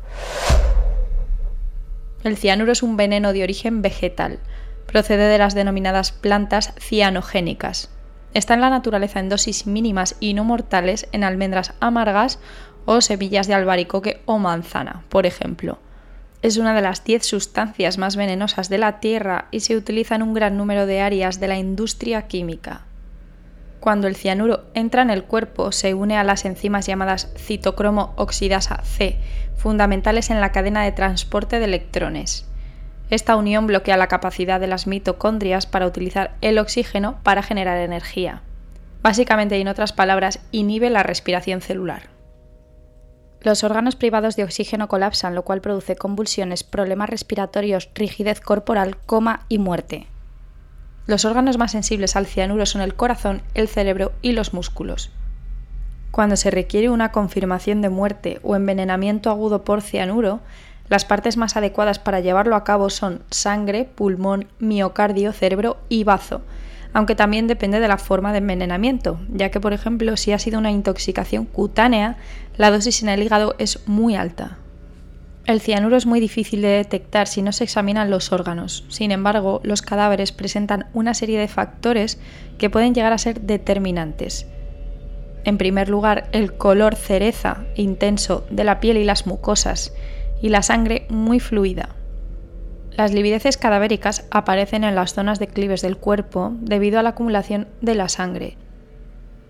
El 2.25 2.37
cianuro 2.37 2.73
es 2.73 2.83
un 2.83 2.97
veneno 2.97 3.33
de 3.33 3.45
origen 3.45 3.81
vegetal 3.81 4.41
procede 4.87 5.29
de 5.29 5.39
las 5.39 5.55
denominadas 5.55 6.13
plantas 6.13 6.73
cianogénicas. 6.79 7.91
Está 8.35 8.55
en 8.55 8.61
la 8.61 8.71
naturaleza 8.71 9.21
en 9.21 9.29
dosis 9.29 9.67
mínimas 9.67 10.17
y 10.21 10.35
no 10.35 10.45
mortales 10.45 11.09
en 11.13 11.25
almendras 11.25 11.75
amargas 11.81 12.41
o 12.85 13.01
semillas 13.01 13.47
de 13.47 13.55
albaricoque 13.55 14.23
o 14.27 14.39
manzana, 14.39 15.05
por 15.09 15.27
ejemplo. 15.27 15.79
Es 16.43 16.59
una 16.59 16.75
de 16.75 16.83
las 16.83 17.05
10 17.05 17.25
sustancias 17.25 17.97
más 17.97 18.17
venenosas 18.17 18.69
de 18.69 18.79
la 18.79 19.01
Tierra 19.01 19.47
y 19.51 19.61
se 19.61 19.77
utiliza 19.77 20.17
en 20.17 20.23
un 20.23 20.35
gran 20.35 20.59
número 20.59 20.85
de 20.85 21.01
áreas 21.01 21.41
de 21.41 21.49
la 21.49 21.57
industria 21.57 22.27
química. 22.27 22.83
Cuando 23.81 24.09
el 24.09 24.17
cianuro 24.17 24.65
entra 24.75 25.03
en 25.03 25.11
el 25.11 25.25
cuerpo, 25.25 25.71
se 25.71 25.95
une 25.95 26.17
a 26.17 26.25
las 26.25 26.45
enzimas 26.45 26.87
llamadas 26.87 27.33
citocromo 27.37 28.15
oxidasa 28.17 28.83
C, 28.83 29.19
fundamentales 29.57 30.31
en 30.31 30.41
la 30.41 30.53
cadena 30.53 30.83
de 30.83 30.93
transporte 30.93 31.59
de 31.59 31.67
electrones. 31.67 32.47
Esta 33.11 33.37
unión 33.37 33.67
bloquea 33.67 33.97
la 33.97 34.09
capacidad 34.09 34.61
de 34.61 34.67
las 34.67 34.87
mitocondrias 34.87 35.67
para 35.67 35.87
utilizar 35.87 36.37
el 36.41 36.59
oxígeno 36.59 37.19
para 37.23 37.43
generar 37.43 37.79
energía. 37.79 38.43
Básicamente, 39.03 39.59
y 39.59 39.61
en 39.61 39.69
otras 39.69 39.93
palabras, 39.93 40.41
inhibe 40.51 40.89
la 40.89 41.03
respiración 41.03 41.61
celular. 41.61 42.15
Los 43.43 43.63
órganos 43.63 43.95
privados 43.95 44.37
de 44.37 44.45
oxígeno 44.45 44.89
colapsan, 44.89 45.35
lo 45.35 45.43
cual 45.43 45.61
produce 45.61 45.97
convulsiones, 45.97 46.65
problemas 46.65 47.11
respiratorios, 47.11 47.91
rigidez 47.95 48.41
corporal, 48.41 48.97
coma 49.05 49.45
y 49.51 49.59
muerte. 49.59 50.07
Los 51.07 51.27
órganos 51.27 51.59
más 51.59 51.73
sensibles 51.73 52.17
al 52.17 52.25
cianuro 52.25 52.65
son 52.65 52.81
el 52.81 52.95
corazón, 52.95 53.43
el 53.53 53.69
cerebro 53.69 54.13
y 54.23 54.33
los 54.33 54.55
músculos. 54.55 55.11
Cuando 56.11 56.37
se 56.37 56.51
requiere 56.51 56.89
una 56.89 57.13
confirmación 57.13 57.83
de 57.83 57.91
muerte 57.91 58.41
o 58.43 58.57
envenenamiento 58.57 59.29
agudo 59.29 59.65
por 59.65 59.83
cianuro, 59.83 60.41
las 60.89 61.05
partes 61.05 61.37
más 61.37 61.57
adecuadas 61.57 61.99
para 61.99 62.21
llevarlo 62.21 62.57
a 62.57 62.65
cabo 62.65 62.91
son 62.91 63.23
sangre, 63.31 63.85
pulmón, 63.85 64.49
miocardio, 64.59 65.33
cerebro 65.33 65.79
y 65.89 66.05
bazo, 66.05 66.43
aunque 66.93 67.15
también 67.15 67.47
depende 67.47 67.81
de 67.81 67.89
la 67.89 67.99
forma 67.99 68.33
de 68.33 68.39
envenenamiento, 68.39 69.19
ya 69.29 69.51
que 69.51 69.61
por 69.61 69.73
ejemplo 69.73 70.17
si 70.17 70.33
ha 70.33 70.39
sido 70.39 70.59
una 70.59 70.71
intoxicación 70.71 71.47
cutánea, 71.47 72.17
la 72.57 72.71
dosis 72.71 73.03
en 73.03 73.09
el 73.09 73.23
hígado 73.23 73.55
es 73.59 73.87
muy 73.89 74.15
alta. 74.15 74.59
El 75.47 75.61
cianuro 75.61 75.97
es 75.97 76.07
muy 76.07 76.21
difícil 76.21 76.63
de 76.63 76.69
detectar 76.69 77.27
si 77.27 77.43
no 77.43 77.53
se 77.53 77.65
examinan 77.65 78.09
los 78.09 78.33
órganos. 78.33 78.87
Sin 78.89 79.11
embargo, 79.11 79.61
los 79.63 79.83
cadáveres 79.83 80.33
presentan 80.33 80.87
una 80.95 81.13
serie 81.13 81.39
de 81.39 81.49
factores 81.49 82.19
que 82.57 82.71
pueden 82.71 82.95
llegar 82.95 83.13
a 83.13 83.19
ser 83.19 83.43
determinantes. 83.43 84.47
En 85.45 85.59
primer 85.59 85.91
lugar, 85.91 86.29
el 86.33 86.57
color 86.57 86.95
cereza 86.95 87.65
intenso 87.75 88.47
de 88.49 88.65
la 88.65 88.81
piel 88.81 88.97
y 88.97 89.05
las 89.05 89.27
mucosas, 89.27 89.93
y 90.45 90.51
la 90.51 90.61
sangre 90.61 91.07
muy 91.09 91.41
fluida. 91.41 91.97
Las 92.91 93.15
livideces 93.15 93.57
cadavéricas 93.57 94.27
aparecen 94.31 94.85
en 94.85 94.95
las 94.95 95.15
zonas 95.15 95.39
declives 95.39 95.81
del 95.81 95.97
cuerpo 95.97 96.53
debido 96.61 96.99
a 96.99 97.03
la 97.03 97.09
acumulación 97.11 97.67
de 97.81 97.95
la 97.95 98.11
sangre. 98.11 98.59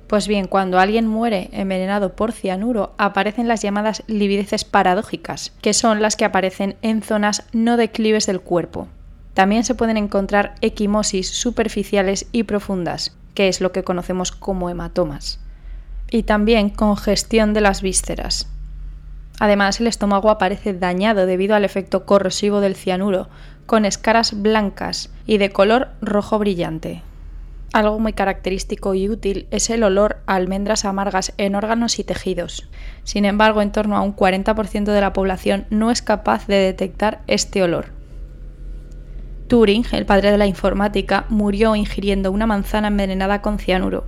Pues 0.07 0.29
bien, 0.29 0.47
cuando 0.47 0.79
alguien 0.79 1.09
muere 1.09 1.49
envenenado 1.51 2.15
por 2.15 2.31
cianuro, 2.31 2.95
aparecen 2.97 3.49
las 3.49 3.61
llamadas 3.61 4.05
livideces 4.07 4.65
paradójicas, 4.65 5.53
que 5.61 5.75
son 5.75 6.01
las 6.01 6.15
que 6.15 6.27
aparecen 6.27 6.77
en 6.81 7.03
zonas 7.03 7.43
no 7.53 7.77
declives 7.77 8.27
del 8.27 8.41
cuerpo. 8.41 8.87
También 9.35 9.65
se 9.65 9.75
pueden 9.75 9.97
encontrar 9.97 10.55
equimosis 10.61 11.29
superficiales 11.29 12.29
y 12.31 12.45
profundas, 12.45 13.17
que 13.35 13.49
es 13.49 13.61
lo 13.61 13.73
que 13.73 13.83
conocemos 13.83 14.31
como 14.31 14.71
hematomas. 14.71 15.41
Y 16.09 16.23
también 16.23 16.71
congestión 16.71 17.53
de 17.53 17.63
las 17.63 17.83
vísceras, 17.83 18.54
Además, 19.41 19.81
el 19.81 19.87
estómago 19.87 20.31
aparece 20.31 20.75
dañado 20.75 21.27
debido 21.27 21.55
al 21.55 21.65
efecto 21.65 22.07
corrosivo 22.07 22.61
del 22.61 22.77
cianuro, 22.77 23.29
con 23.67 23.85
escaras 23.85 24.41
blancas 24.41 25.11
y 25.27 25.39
de 25.39 25.51
color 25.51 25.89
rojo 26.01 26.39
brillante. 26.39 27.03
Algo 27.73 27.99
muy 27.99 28.13
característico 28.13 28.95
y 28.95 29.09
útil 29.09 29.49
es 29.51 29.69
el 29.69 29.83
olor 29.83 30.19
a 30.27 30.37
almendras 30.37 30.85
amargas 30.85 31.33
en 31.39 31.57
órganos 31.57 31.99
y 31.99 32.05
tejidos. 32.05 32.69
Sin 33.03 33.25
embargo, 33.25 33.63
en 33.63 33.73
torno 33.73 33.97
a 33.97 34.03
un 34.03 34.15
40% 34.15 34.85
de 34.85 35.01
la 35.01 35.13
población 35.13 35.67
no 35.71 35.91
es 35.91 36.01
capaz 36.01 36.47
de 36.47 36.55
detectar 36.55 37.23
este 37.27 37.65
olor. 37.65 37.87
Turing, 39.49 39.85
el 39.91 40.07
padre 40.07 40.31
de 40.31 40.39
la 40.39 40.47
informática, 40.47 41.27
murió 41.29 41.75
ingiriendo 41.75 42.31
una 42.31 42.47
manzana 42.47 42.89
envenenada 42.89 43.43
con 43.43 43.59
cianuro. 43.59 44.05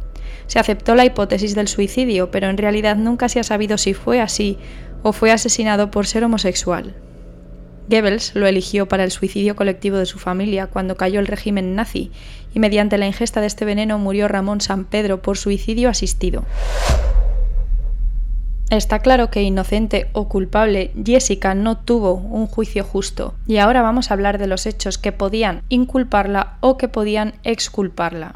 Se 0.46 0.60
aceptó 0.60 0.94
la 0.94 1.04
hipótesis 1.04 1.56
del 1.56 1.66
suicidio, 1.66 2.30
pero 2.30 2.48
en 2.48 2.58
realidad 2.58 2.96
nunca 2.96 3.28
se 3.28 3.40
ha 3.40 3.44
sabido 3.44 3.78
si 3.78 3.94
fue 3.94 4.20
así 4.20 4.58
o 5.06 5.12
fue 5.12 5.30
asesinado 5.30 5.92
por 5.92 6.08
ser 6.08 6.24
homosexual. 6.24 6.92
Goebbels 7.88 8.34
lo 8.34 8.48
eligió 8.48 8.88
para 8.88 9.04
el 9.04 9.12
suicidio 9.12 9.54
colectivo 9.54 9.98
de 9.98 10.04
su 10.04 10.18
familia 10.18 10.66
cuando 10.66 10.96
cayó 10.96 11.20
el 11.20 11.28
régimen 11.28 11.76
nazi 11.76 12.10
y 12.52 12.58
mediante 12.58 12.98
la 12.98 13.06
ingesta 13.06 13.40
de 13.40 13.46
este 13.46 13.64
veneno 13.64 14.00
murió 14.00 14.26
Ramón 14.26 14.60
San 14.60 14.84
Pedro 14.84 15.22
por 15.22 15.38
suicidio 15.38 15.90
asistido. 15.90 16.42
Está 18.68 18.98
claro 18.98 19.30
que 19.30 19.44
inocente 19.44 20.08
o 20.12 20.28
culpable, 20.28 20.90
Jessica 21.04 21.54
no 21.54 21.76
tuvo 21.76 22.14
un 22.14 22.48
juicio 22.48 22.82
justo, 22.82 23.34
y 23.46 23.58
ahora 23.58 23.82
vamos 23.82 24.10
a 24.10 24.14
hablar 24.14 24.38
de 24.38 24.48
los 24.48 24.66
hechos 24.66 24.98
que 24.98 25.12
podían 25.12 25.62
inculparla 25.68 26.56
o 26.58 26.76
que 26.76 26.88
podían 26.88 27.34
exculparla. 27.44 28.34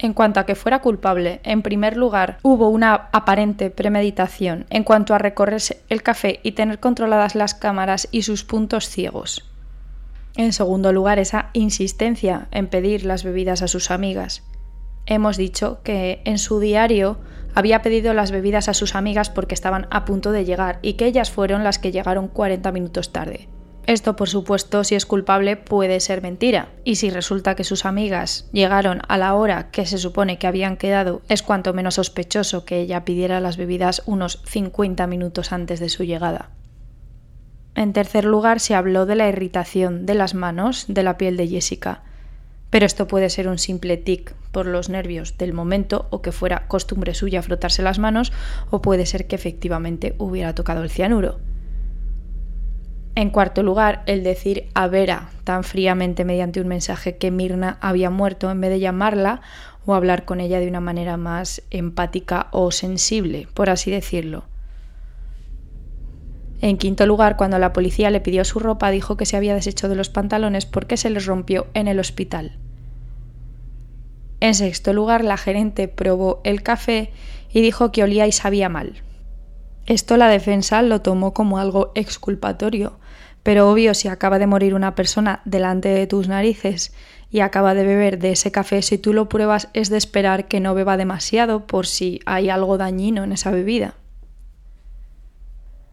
En 0.00 0.12
cuanto 0.12 0.38
a 0.38 0.46
que 0.46 0.54
fuera 0.54 0.80
culpable, 0.80 1.40
en 1.42 1.62
primer 1.62 1.96
lugar, 1.96 2.38
hubo 2.42 2.68
una 2.68 3.08
aparente 3.12 3.70
premeditación 3.70 4.66
en 4.70 4.84
cuanto 4.84 5.12
a 5.12 5.18
recorrerse 5.18 5.82
el 5.88 6.02
café 6.02 6.38
y 6.44 6.52
tener 6.52 6.78
controladas 6.78 7.34
las 7.34 7.54
cámaras 7.54 8.06
y 8.12 8.22
sus 8.22 8.44
puntos 8.44 8.88
ciegos. 8.88 9.44
En 10.36 10.52
segundo 10.52 10.92
lugar, 10.92 11.18
esa 11.18 11.50
insistencia 11.52 12.46
en 12.52 12.68
pedir 12.68 13.04
las 13.04 13.24
bebidas 13.24 13.62
a 13.62 13.66
sus 13.66 13.90
amigas. 13.90 14.44
Hemos 15.04 15.36
dicho 15.36 15.80
que 15.82 16.22
en 16.24 16.38
su 16.38 16.60
diario 16.60 17.18
había 17.56 17.82
pedido 17.82 18.14
las 18.14 18.30
bebidas 18.30 18.68
a 18.68 18.74
sus 18.74 18.94
amigas 18.94 19.30
porque 19.30 19.54
estaban 19.54 19.88
a 19.90 20.04
punto 20.04 20.30
de 20.30 20.44
llegar 20.44 20.78
y 20.80 20.92
que 20.92 21.06
ellas 21.06 21.32
fueron 21.32 21.64
las 21.64 21.80
que 21.80 21.90
llegaron 21.90 22.28
40 22.28 22.70
minutos 22.70 23.10
tarde. 23.12 23.48
Esto, 23.88 24.16
por 24.16 24.28
supuesto, 24.28 24.84
si 24.84 24.96
es 24.96 25.06
culpable, 25.06 25.56
puede 25.56 25.98
ser 26.00 26.20
mentira. 26.20 26.68
Y 26.84 26.96
si 26.96 27.08
resulta 27.08 27.54
que 27.54 27.64
sus 27.64 27.86
amigas 27.86 28.46
llegaron 28.52 29.00
a 29.08 29.16
la 29.16 29.32
hora 29.32 29.70
que 29.70 29.86
se 29.86 29.96
supone 29.96 30.38
que 30.38 30.46
habían 30.46 30.76
quedado, 30.76 31.22
es 31.30 31.42
cuanto 31.42 31.72
menos 31.72 31.94
sospechoso 31.94 32.66
que 32.66 32.80
ella 32.80 33.06
pidiera 33.06 33.40
las 33.40 33.56
bebidas 33.56 34.02
unos 34.04 34.42
50 34.44 35.06
minutos 35.06 35.52
antes 35.52 35.80
de 35.80 35.88
su 35.88 36.04
llegada. 36.04 36.50
En 37.74 37.94
tercer 37.94 38.26
lugar, 38.26 38.60
se 38.60 38.74
habló 38.74 39.06
de 39.06 39.14
la 39.14 39.26
irritación 39.26 40.04
de 40.04 40.12
las 40.12 40.34
manos 40.34 40.84
de 40.88 41.02
la 41.02 41.16
piel 41.16 41.38
de 41.38 41.48
Jessica. 41.48 42.02
Pero 42.68 42.84
esto 42.84 43.06
puede 43.06 43.30
ser 43.30 43.48
un 43.48 43.56
simple 43.56 43.96
tic 43.96 44.34
por 44.52 44.66
los 44.66 44.90
nervios 44.90 45.38
del 45.38 45.54
momento 45.54 46.08
o 46.10 46.20
que 46.20 46.30
fuera 46.30 46.68
costumbre 46.68 47.14
suya 47.14 47.40
frotarse 47.40 47.80
las 47.80 47.98
manos 47.98 48.34
o 48.68 48.82
puede 48.82 49.06
ser 49.06 49.26
que 49.26 49.36
efectivamente 49.36 50.14
hubiera 50.18 50.54
tocado 50.54 50.82
el 50.82 50.90
cianuro. 50.90 51.38
En 53.18 53.30
cuarto 53.30 53.64
lugar, 53.64 54.04
el 54.06 54.22
decir 54.22 54.68
a 54.74 54.86
Vera 54.86 55.30
tan 55.42 55.64
fríamente 55.64 56.24
mediante 56.24 56.60
un 56.60 56.68
mensaje 56.68 57.16
que 57.16 57.32
Mirna 57.32 57.76
había 57.80 58.10
muerto 58.10 58.48
en 58.48 58.60
vez 58.60 58.70
de 58.70 58.78
llamarla 58.78 59.40
o 59.84 59.94
hablar 59.94 60.24
con 60.24 60.38
ella 60.38 60.60
de 60.60 60.68
una 60.68 60.78
manera 60.78 61.16
más 61.16 61.60
empática 61.72 62.46
o 62.52 62.70
sensible, 62.70 63.48
por 63.54 63.70
así 63.70 63.90
decirlo. 63.90 64.44
En 66.60 66.78
quinto 66.78 67.06
lugar, 67.06 67.36
cuando 67.36 67.58
la 67.58 67.72
policía 67.72 68.10
le 68.10 68.20
pidió 68.20 68.44
su 68.44 68.60
ropa, 68.60 68.92
dijo 68.92 69.16
que 69.16 69.26
se 69.26 69.36
había 69.36 69.56
deshecho 69.56 69.88
de 69.88 69.96
los 69.96 70.10
pantalones 70.10 70.64
porque 70.64 70.96
se 70.96 71.10
les 71.10 71.26
rompió 71.26 71.66
en 71.74 71.88
el 71.88 71.98
hospital. 71.98 72.56
En 74.38 74.54
sexto 74.54 74.92
lugar, 74.92 75.24
la 75.24 75.38
gerente 75.38 75.88
probó 75.88 76.40
el 76.44 76.62
café 76.62 77.10
y 77.50 77.62
dijo 77.62 77.90
que 77.90 78.04
olía 78.04 78.28
y 78.28 78.32
sabía 78.32 78.68
mal. 78.68 79.02
Esto 79.86 80.18
la 80.18 80.28
defensa 80.28 80.82
lo 80.82 81.00
tomó 81.00 81.32
como 81.32 81.58
algo 81.58 81.90
exculpatorio, 81.96 83.00
pero 83.48 83.70
obvio, 83.70 83.94
si 83.94 84.08
acaba 84.08 84.38
de 84.38 84.46
morir 84.46 84.74
una 84.74 84.94
persona 84.94 85.40
delante 85.46 85.88
de 85.88 86.06
tus 86.06 86.28
narices 86.28 86.92
y 87.30 87.40
acaba 87.40 87.72
de 87.72 87.82
beber 87.82 88.18
de 88.18 88.32
ese 88.32 88.52
café, 88.52 88.82
si 88.82 88.98
tú 88.98 89.14
lo 89.14 89.30
pruebas 89.30 89.70
es 89.72 89.88
de 89.88 89.96
esperar 89.96 90.48
que 90.48 90.60
no 90.60 90.74
beba 90.74 90.98
demasiado 90.98 91.66
por 91.66 91.86
si 91.86 92.20
hay 92.26 92.50
algo 92.50 92.76
dañino 92.76 93.24
en 93.24 93.32
esa 93.32 93.50
bebida. 93.50 93.94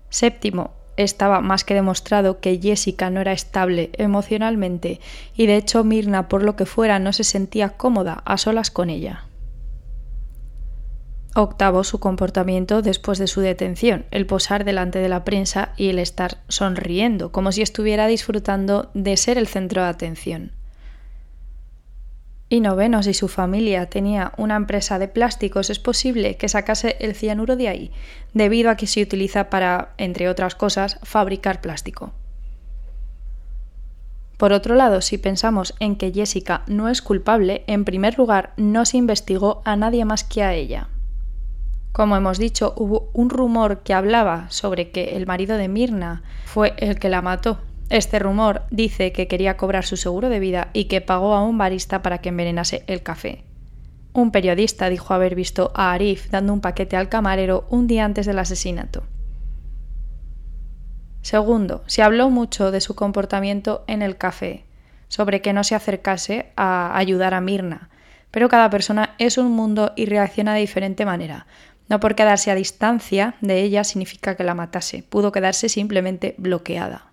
Séptimo, 0.09 0.71
estaba 0.97 1.39
más 1.39 1.63
que 1.63 1.75
demostrado 1.75 2.41
que 2.41 2.59
Jessica 2.61 3.09
no 3.09 3.21
era 3.21 3.31
estable 3.31 3.89
emocionalmente 3.93 4.99
y 5.33 5.45
de 5.45 5.55
hecho 5.55 5.85
Mirna 5.85 6.27
por 6.27 6.43
lo 6.43 6.57
que 6.57 6.65
fuera 6.65 6.99
no 6.99 7.13
se 7.13 7.23
sentía 7.23 7.77
cómoda 7.77 8.21
a 8.25 8.37
solas 8.37 8.69
con 8.69 8.89
ella. 8.89 9.24
Octavo, 11.37 11.83
su 11.83 11.99
comportamiento 11.99 12.81
después 12.81 13.19
de 13.19 13.27
su 13.27 13.41
detención, 13.41 14.05
el 14.11 14.25
posar 14.25 14.63
delante 14.63 14.99
de 14.99 15.09
la 15.09 15.25
prensa 15.25 15.73
y 15.75 15.89
el 15.89 15.99
estar 15.99 16.37
sonriendo, 16.47 17.33
como 17.33 17.51
si 17.51 17.61
estuviera 17.61 18.07
disfrutando 18.07 18.89
de 18.93 19.17
ser 19.17 19.37
el 19.37 19.47
centro 19.47 19.81
de 19.81 19.89
atención. 19.89 20.53
Y 22.47 22.61
noveno, 22.61 23.03
si 23.03 23.13
su 23.13 23.27
familia 23.27 23.89
tenía 23.89 24.31
una 24.37 24.55
empresa 24.55 24.97
de 24.97 25.09
plásticos, 25.09 25.69
es 25.69 25.77
posible 25.77 26.37
que 26.37 26.47
sacase 26.47 26.95
el 27.01 27.15
cianuro 27.15 27.57
de 27.57 27.67
ahí, 27.67 27.91
debido 28.33 28.69
a 28.69 28.77
que 28.77 28.87
se 28.87 29.01
utiliza 29.01 29.49
para, 29.49 29.93
entre 29.97 30.29
otras 30.29 30.55
cosas, 30.55 30.99
fabricar 31.03 31.59
plástico. 31.59 32.13
Por 34.37 34.53
otro 34.53 34.75
lado, 34.75 35.01
si 35.01 35.17
pensamos 35.17 35.73
en 35.81 35.97
que 35.97 36.13
Jessica 36.13 36.63
no 36.67 36.87
es 36.87 37.01
culpable, 37.01 37.65
en 37.67 37.83
primer 37.83 38.17
lugar, 38.17 38.53
no 38.55 38.85
se 38.85 38.95
investigó 38.95 39.61
a 39.65 39.75
nadie 39.75 40.05
más 40.05 40.23
que 40.23 40.41
a 40.41 40.53
ella. 40.53 40.87
Como 41.95 42.17
hemos 42.17 42.39
dicho, 42.39 42.73
hubo 42.75 43.10
un 43.13 43.29
rumor 43.29 43.79
que 43.84 43.93
hablaba 43.93 44.47
sobre 44.49 44.91
que 44.91 45.15
el 45.15 45.25
marido 45.25 45.55
de 45.55 45.69
Mirna 45.69 46.23
fue 46.43 46.73
el 46.75 46.99
que 46.99 47.08
la 47.08 47.21
mató. 47.21 47.62
Este 47.89 48.19
rumor 48.19 48.63
dice 48.69 49.13
que 49.13 49.29
quería 49.29 49.55
cobrar 49.55 49.86
su 49.86 49.95
seguro 49.95 50.27
de 50.27 50.41
vida 50.41 50.67
y 50.73 50.89
que 50.89 50.99
pagó 50.99 51.36
a 51.36 51.41
un 51.41 51.58
barista 51.58 52.01
para 52.01 52.17
que 52.17 52.27
envenenase 52.27 52.84
el 52.88 53.01
café. 53.01 53.45
Un 54.12 54.31
periodista 54.31 54.89
dijo 54.89 55.13
haber 55.13 55.36
visto 55.36 55.71
a 55.73 55.93
Arif 55.93 56.29
dando 56.29 56.51
un 56.51 56.60
paquete 56.60 56.97
al 56.97 57.08
camarero 57.08 57.65
un 57.69 57.88
día 57.88 58.03
antes 58.03 58.25
del 58.25 58.39
asesinato. 58.39 59.03
Segundo, 61.21 61.81
se 61.86 62.03
habló 62.03 62.29
mucho 62.29 62.71
de 62.71 62.81
su 62.81 62.93
comportamiento 62.95 63.86
en 63.88 64.01
el 64.01 64.17
café, 64.17 64.65
sobre 65.08 65.41
que 65.41 65.53
no 65.53 65.63
se 65.63 65.75
acercase 65.75 66.51
a 66.58 66.97
ayudar 66.97 67.34
a 67.34 67.39
Mirna, 67.39 67.89
pero 68.31 68.49
cada 68.49 68.69
persona 68.69 69.15
es 69.17 69.38
un 69.38 69.53
mundo 69.53 69.93
y 69.95 70.08
reacciona 70.08 70.55
de 70.55 70.60
diferente 70.60 71.05
manera. 71.05 71.47
No 71.87 71.99
por 71.99 72.15
quedarse 72.15 72.51
a 72.51 72.55
distancia 72.55 73.35
de 73.41 73.61
ella 73.61 73.83
significa 73.83 74.35
que 74.35 74.43
la 74.43 74.55
matase, 74.55 75.03
pudo 75.03 75.31
quedarse 75.31 75.69
simplemente 75.69 76.35
bloqueada. 76.37 77.11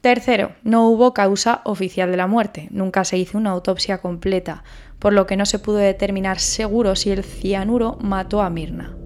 Tercero, 0.00 0.52
no 0.62 0.88
hubo 0.88 1.12
causa 1.12 1.60
oficial 1.64 2.10
de 2.10 2.16
la 2.16 2.28
muerte, 2.28 2.68
nunca 2.70 3.04
se 3.04 3.18
hizo 3.18 3.36
una 3.36 3.50
autopsia 3.50 3.98
completa, 3.98 4.62
por 4.98 5.12
lo 5.12 5.26
que 5.26 5.36
no 5.36 5.44
se 5.44 5.58
pudo 5.58 5.78
determinar 5.78 6.38
seguro 6.38 6.94
si 6.94 7.10
el 7.10 7.24
cianuro 7.24 7.98
mató 8.00 8.40
a 8.42 8.50
Mirna. 8.50 8.96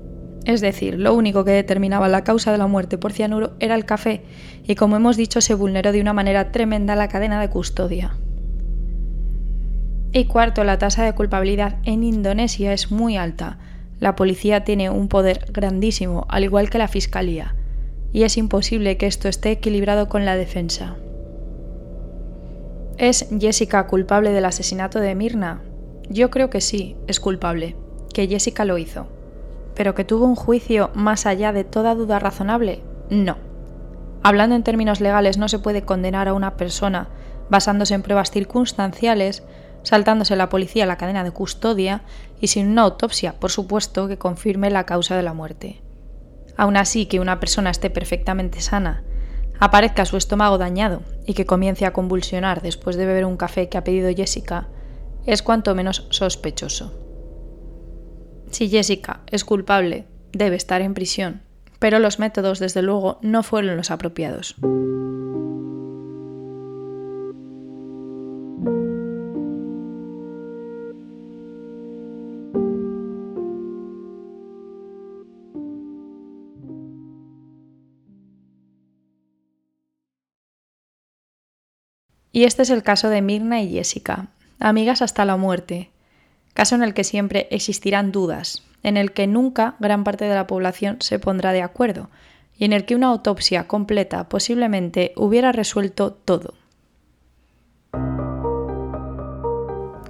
Es 0.44 0.60
decir, 0.60 0.98
lo 0.98 1.14
único 1.14 1.44
que 1.44 1.52
determinaba 1.52 2.08
la 2.08 2.24
causa 2.24 2.52
de 2.52 2.58
la 2.58 2.66
muerte 2.66 2.98
por 2.98 3.12
cianuro 3.12 3.54
era 3.58 3.74
el 3.74 3.84
café, 3.84 4.22
y 4.64 4.74
como 4.74 4.96
hemos 4.96 5.16
dicho 5.16 5.40
se 5.40 5.54
vulneró 5.54 5.92
de 5.92 6.00
una 6.00 6.12
manera 6.12 6.50
tremenda 6.52 6.96
la 6.96 7.08
cadena 7.08 7.40
de 7.40 7.48
custodia. 7.48 8.16
Y 10.12 10.26
cuarto, 10.26 10.62
la 10.64 10.78
tasa 10.78 11.04
de 11.04 11.14
culpabilidad 11.14 11.78
en 11.84 12.04
Indonesia 12.04 12.74
es 12.74 12.90
muy 12.90 13.16
alta. 13.16 13.58
La 14.02 14.16
policía 14.16 14.64
tiene 14.64 14.90
un 14.90 15.06
poder 15.06 15.46
grandísimo, 15.52 16.26
al 16.28 16.42
igual 16.42 16.70
que 16.70 16.78
la 16.78 16.88
fiscalía, 16.88 17.54
y 18.12 18.24
es 18.24 18.36
imposible 18.36 18.96
que 18.96 19.06
esto 19.06 19.28
esté 19.28 19.52
equilibrado 19.52 20.08
con 20.08 20.24
la 20.24 20.34
defensa. 20.34 20.96
¿Es 22.98 23.28
Jessica 23.38 23.86
culpable 23.86 24.32
del 24.32 24.44
asesinato 24.44 24.98
de 24.98 25.14
Mirna? 25.14 25.62
Yo 26.08 26.30
creo 26.30 26.50
que 26.50 26.60
sí, 26.60 26.96
es 27.06 27.20
culpable, 27.20 27.76
que 28.12 28.26
Jessica 28.26 28.64
lo 28.64 28.76
hizo. 28.76 29.06
Pero 29.76 29.94
que 29.94 30.04
tuvo 30.04 30.26
un 30.26 30.34
juicio 30.34 30.90
más 30.94 31.24
allá 31.24 31.52
de 31.52 31.62
toda 31.62 31.94
duda 31.94 32.18
razonable, 32.18 32.82
no. 33.08 33.36
Hablando 34.24 34.56
en 34.56 34.64
términos 34.64 35.00
legales, 35.00 35.38
no 35.38 35.46
se 35.46 35.60
puede 35.60 35.82
condenar 35.82 36.26
a 36.26 36.34
una 36.34 36.56
persona 36.56 37.06
basándose 37.50 37.94
en 37.94 38.02
pruebas 38.02 38.32
circunstanciales, 38.32 39.44
saltándose 39.84 40.34
la 40.34 40.48
policía 40.48 40.86
la 40.86 40.96
cadena 40.96 41.22
de 41.22 41.30
custodia 41.30 42.02
y 42.42 42.48
sin 42.48 42.68
una 42.68 42.82
autopsia, 42.82 43.38
por 43.38 43.52
supuesto, 43.52 44.08
que 44.08 44.18
confirme 44.18 44.68
la 44.68 44.84
causa 44.84 45.16
de 45.16 45.22
la 45.22 45.32
muerte. 45.32 45.80
Aún 46.56 46.76
así, 46.76 47.06
que 47.06 47.20
una 47.20 47.38
persona 47.38 47.70
esté 47.70 47.88
perfectamente 47.88 48.60
sana, 48.60 49.04
aparezca 49.60 50.04
su 50.04 50.16
estómago 50.16 50.58
dañado 50.58 51.02
y 51.24 51.34
que 51.34 51.46
comience 51.46 51.86
a 51.86 51.92
convulsionar 51.92 52.60
después 52.60 52.96
de 52.96 53.06
beber 53.06 53.26
un 53.26 53.36
café 53.36 53.68
que 53.68 53.78
ha 53.78 53.84
pedido 53.84 54.12
Jessica, 54.12 54.68
es 55.24 55.40
cuanto 55.40 55.76
menos 55.76 56.08
sospechoso. 56.10 56.92
Si 58.50 58.68
Jessica 58.68 59.20
es 59.30 59.44
culpable, 59.44 60.08
debe 60.32 60.56
estar 60.56 60.80
en 60.82 60.94
prisión, 60.94 61.42
pero 61.78 62.00
los 62.00 62.18
métodos 62.18 62.58
desde 62.58 62.82
luego 62.82 63.20
no 63.22 63.44
fueron 63.44 63.76
los 63.76 63.92
apropiados. 63.92 64.56
Y 82.32 82.44
este 82.44 82.62
es 82.62 82.70
el 82.70 82.82
caso 82.82 83.10
de 83.10 83.22
Mirna 83.22 83.60
y 83.60 83.72
Jessica, 83.72 84.28
amigas 84.58 85.02
hasta 85.02 85.24
la 85.24 85.36
muerte, 85.36 85.90
caso 86.54 86.74
en 86.74 86.82
el 86.82 86.94
que 86.94 87.04
siempre 87.04 87.46
existirán 87.50 88.10
dudas, 88.10 88.62
en 88.82 88.96
el 88.96 89.12
que 89.12 89.26
nunca 89.26 89.76
gran 89.78 90.02
parte 90.02 90.24
de 90.24 90.34
la 90.34 90.46
población 90.46 90.96
se 91.00 91.18
pondrá 91.18 91.52
de 91.52 91.62
acuerdo 91.62 92.08
y 92.58 92.64
en 92.64 92.72
el 92.72 92.84
que 92.84 92.94
una 92.94 93.08
autopsia 93.08 93.66
completa 93.66 94.28
posiblemente 94.28 95.12
hubiera 95.16 95.52
resuelto 95.52 96.12
todo. 96.12 96.54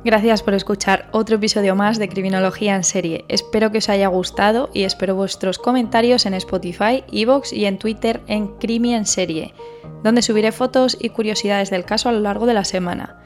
Gracias 0.05 0.43
por 0.43 0.55
escuchar 0.55 1.09
otro 1.13 1.37
episodio 1.37 1.77
más 1.77 1.99
de 1.99 2.09
Criminología 2.09 2.75
en 2.75 2.85
serie. 2.85 3.25
Espero 3.29 3.71
que 3.71 3.79
os 3.79 3.89
haya 3.89 4.09
gustado 4.09 4.69
y 4.75 4.83
espero 4.83 5.15
vuestros 5.15 5.59
comentarios 5.59 6.27
en 6.27 6.35
Spotify, 6.35 7.05
Evox 7.13 7.53
y 7.53 7.67
en 7.67 7.79
Twitter 7.79 8.21
en 8.27 8.49
Crimi 8.59 8.95
en 8.95 9.07
serie, 9.07 9.55
donde 10.03 10.23
subiré 10.23 10.51
fotos 10.51 10.97
y 11.01 11.11
curiosidades 11.11 11.71
del 11.71 11.85
caso 11.85 12.09
a 12.09 12.13
lo 12.13 12.21
largo 12.21 12.47
de 12.47 12.55
la 12.55 12.65
semana 12.65 13.23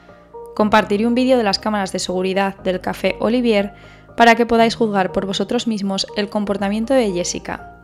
compartiré 0.57 1.05
un 1.05 1.13
vídeo 1.13 1.37
de 1.37 1.43
las 1.43 1.59
cámaras 1.59 1.91
de 1.91 1.99
seguridad 1.99 2.57
del 2.63 2.81
café 2.81 3.15
Olivier 3.19 3.75
para 4.15 4.33
que 4.33 4.47
podáis 4.47 4.73
juzgar 4.73 5.11
por 5.11 5.27
vosotros 5.27 5.67
mismos 5.67 6.07
el 6.15 6.29
comportamiento 6.29 6.95
de 6.95 7.11
Jessica. 7.11 7.75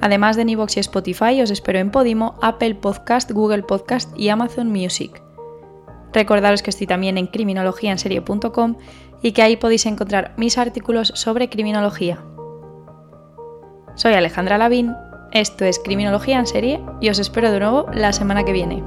Además 0.00 0.34
de 0.34 0.44
Nivox 0.44 0.78
y 0.78 0.80
Spotify, 0.80 1.40
os 1.42 1.52
espero 1.52 1.78
en 1.78 1.92
Podimo, 1.92 2.40
Apple 2.42 2.74
Podcast, 2.74 3.30
Google 3.30 3.62
Podcast 3.62 4.10
y 4.18 4.30
Amazon 4.30 4.66
Music. 4.72 5.22
Recordaros 6.12 6.62
que 6.62 6.70
estoy 6.70 6.86
también 6.86 7.18
en 7.18 7.26
criminologiaenserie.com 7.26 8.76
y 9.22 9.32
que 9.32 9.42
ahí 9.42 9.56
podéis 9.56 9.86
encontrar 9.86 10.34
mis 10.36 10.58
artículos 10.58 11.12
sobre 11.14 11.48
criminología. 11.48 12.24
Soy 13.94 14.14
Alejandra 14.14 14.58
Lavín, 14.58 14.94
esto 15.32 15.64
es 15.64 15.78
Criminología 15.78 16.38
en 16.38 16.46
serie 16.46 16.80
y 17.00 17.08
os 17.08 17.18
espero 17.18 17.50
de 17.50 17.60
nuevo 17.60 17.86
la 17.92 18.12
semana 18.12 18.44
que 18.44 18.52
viene. 18.52 18.82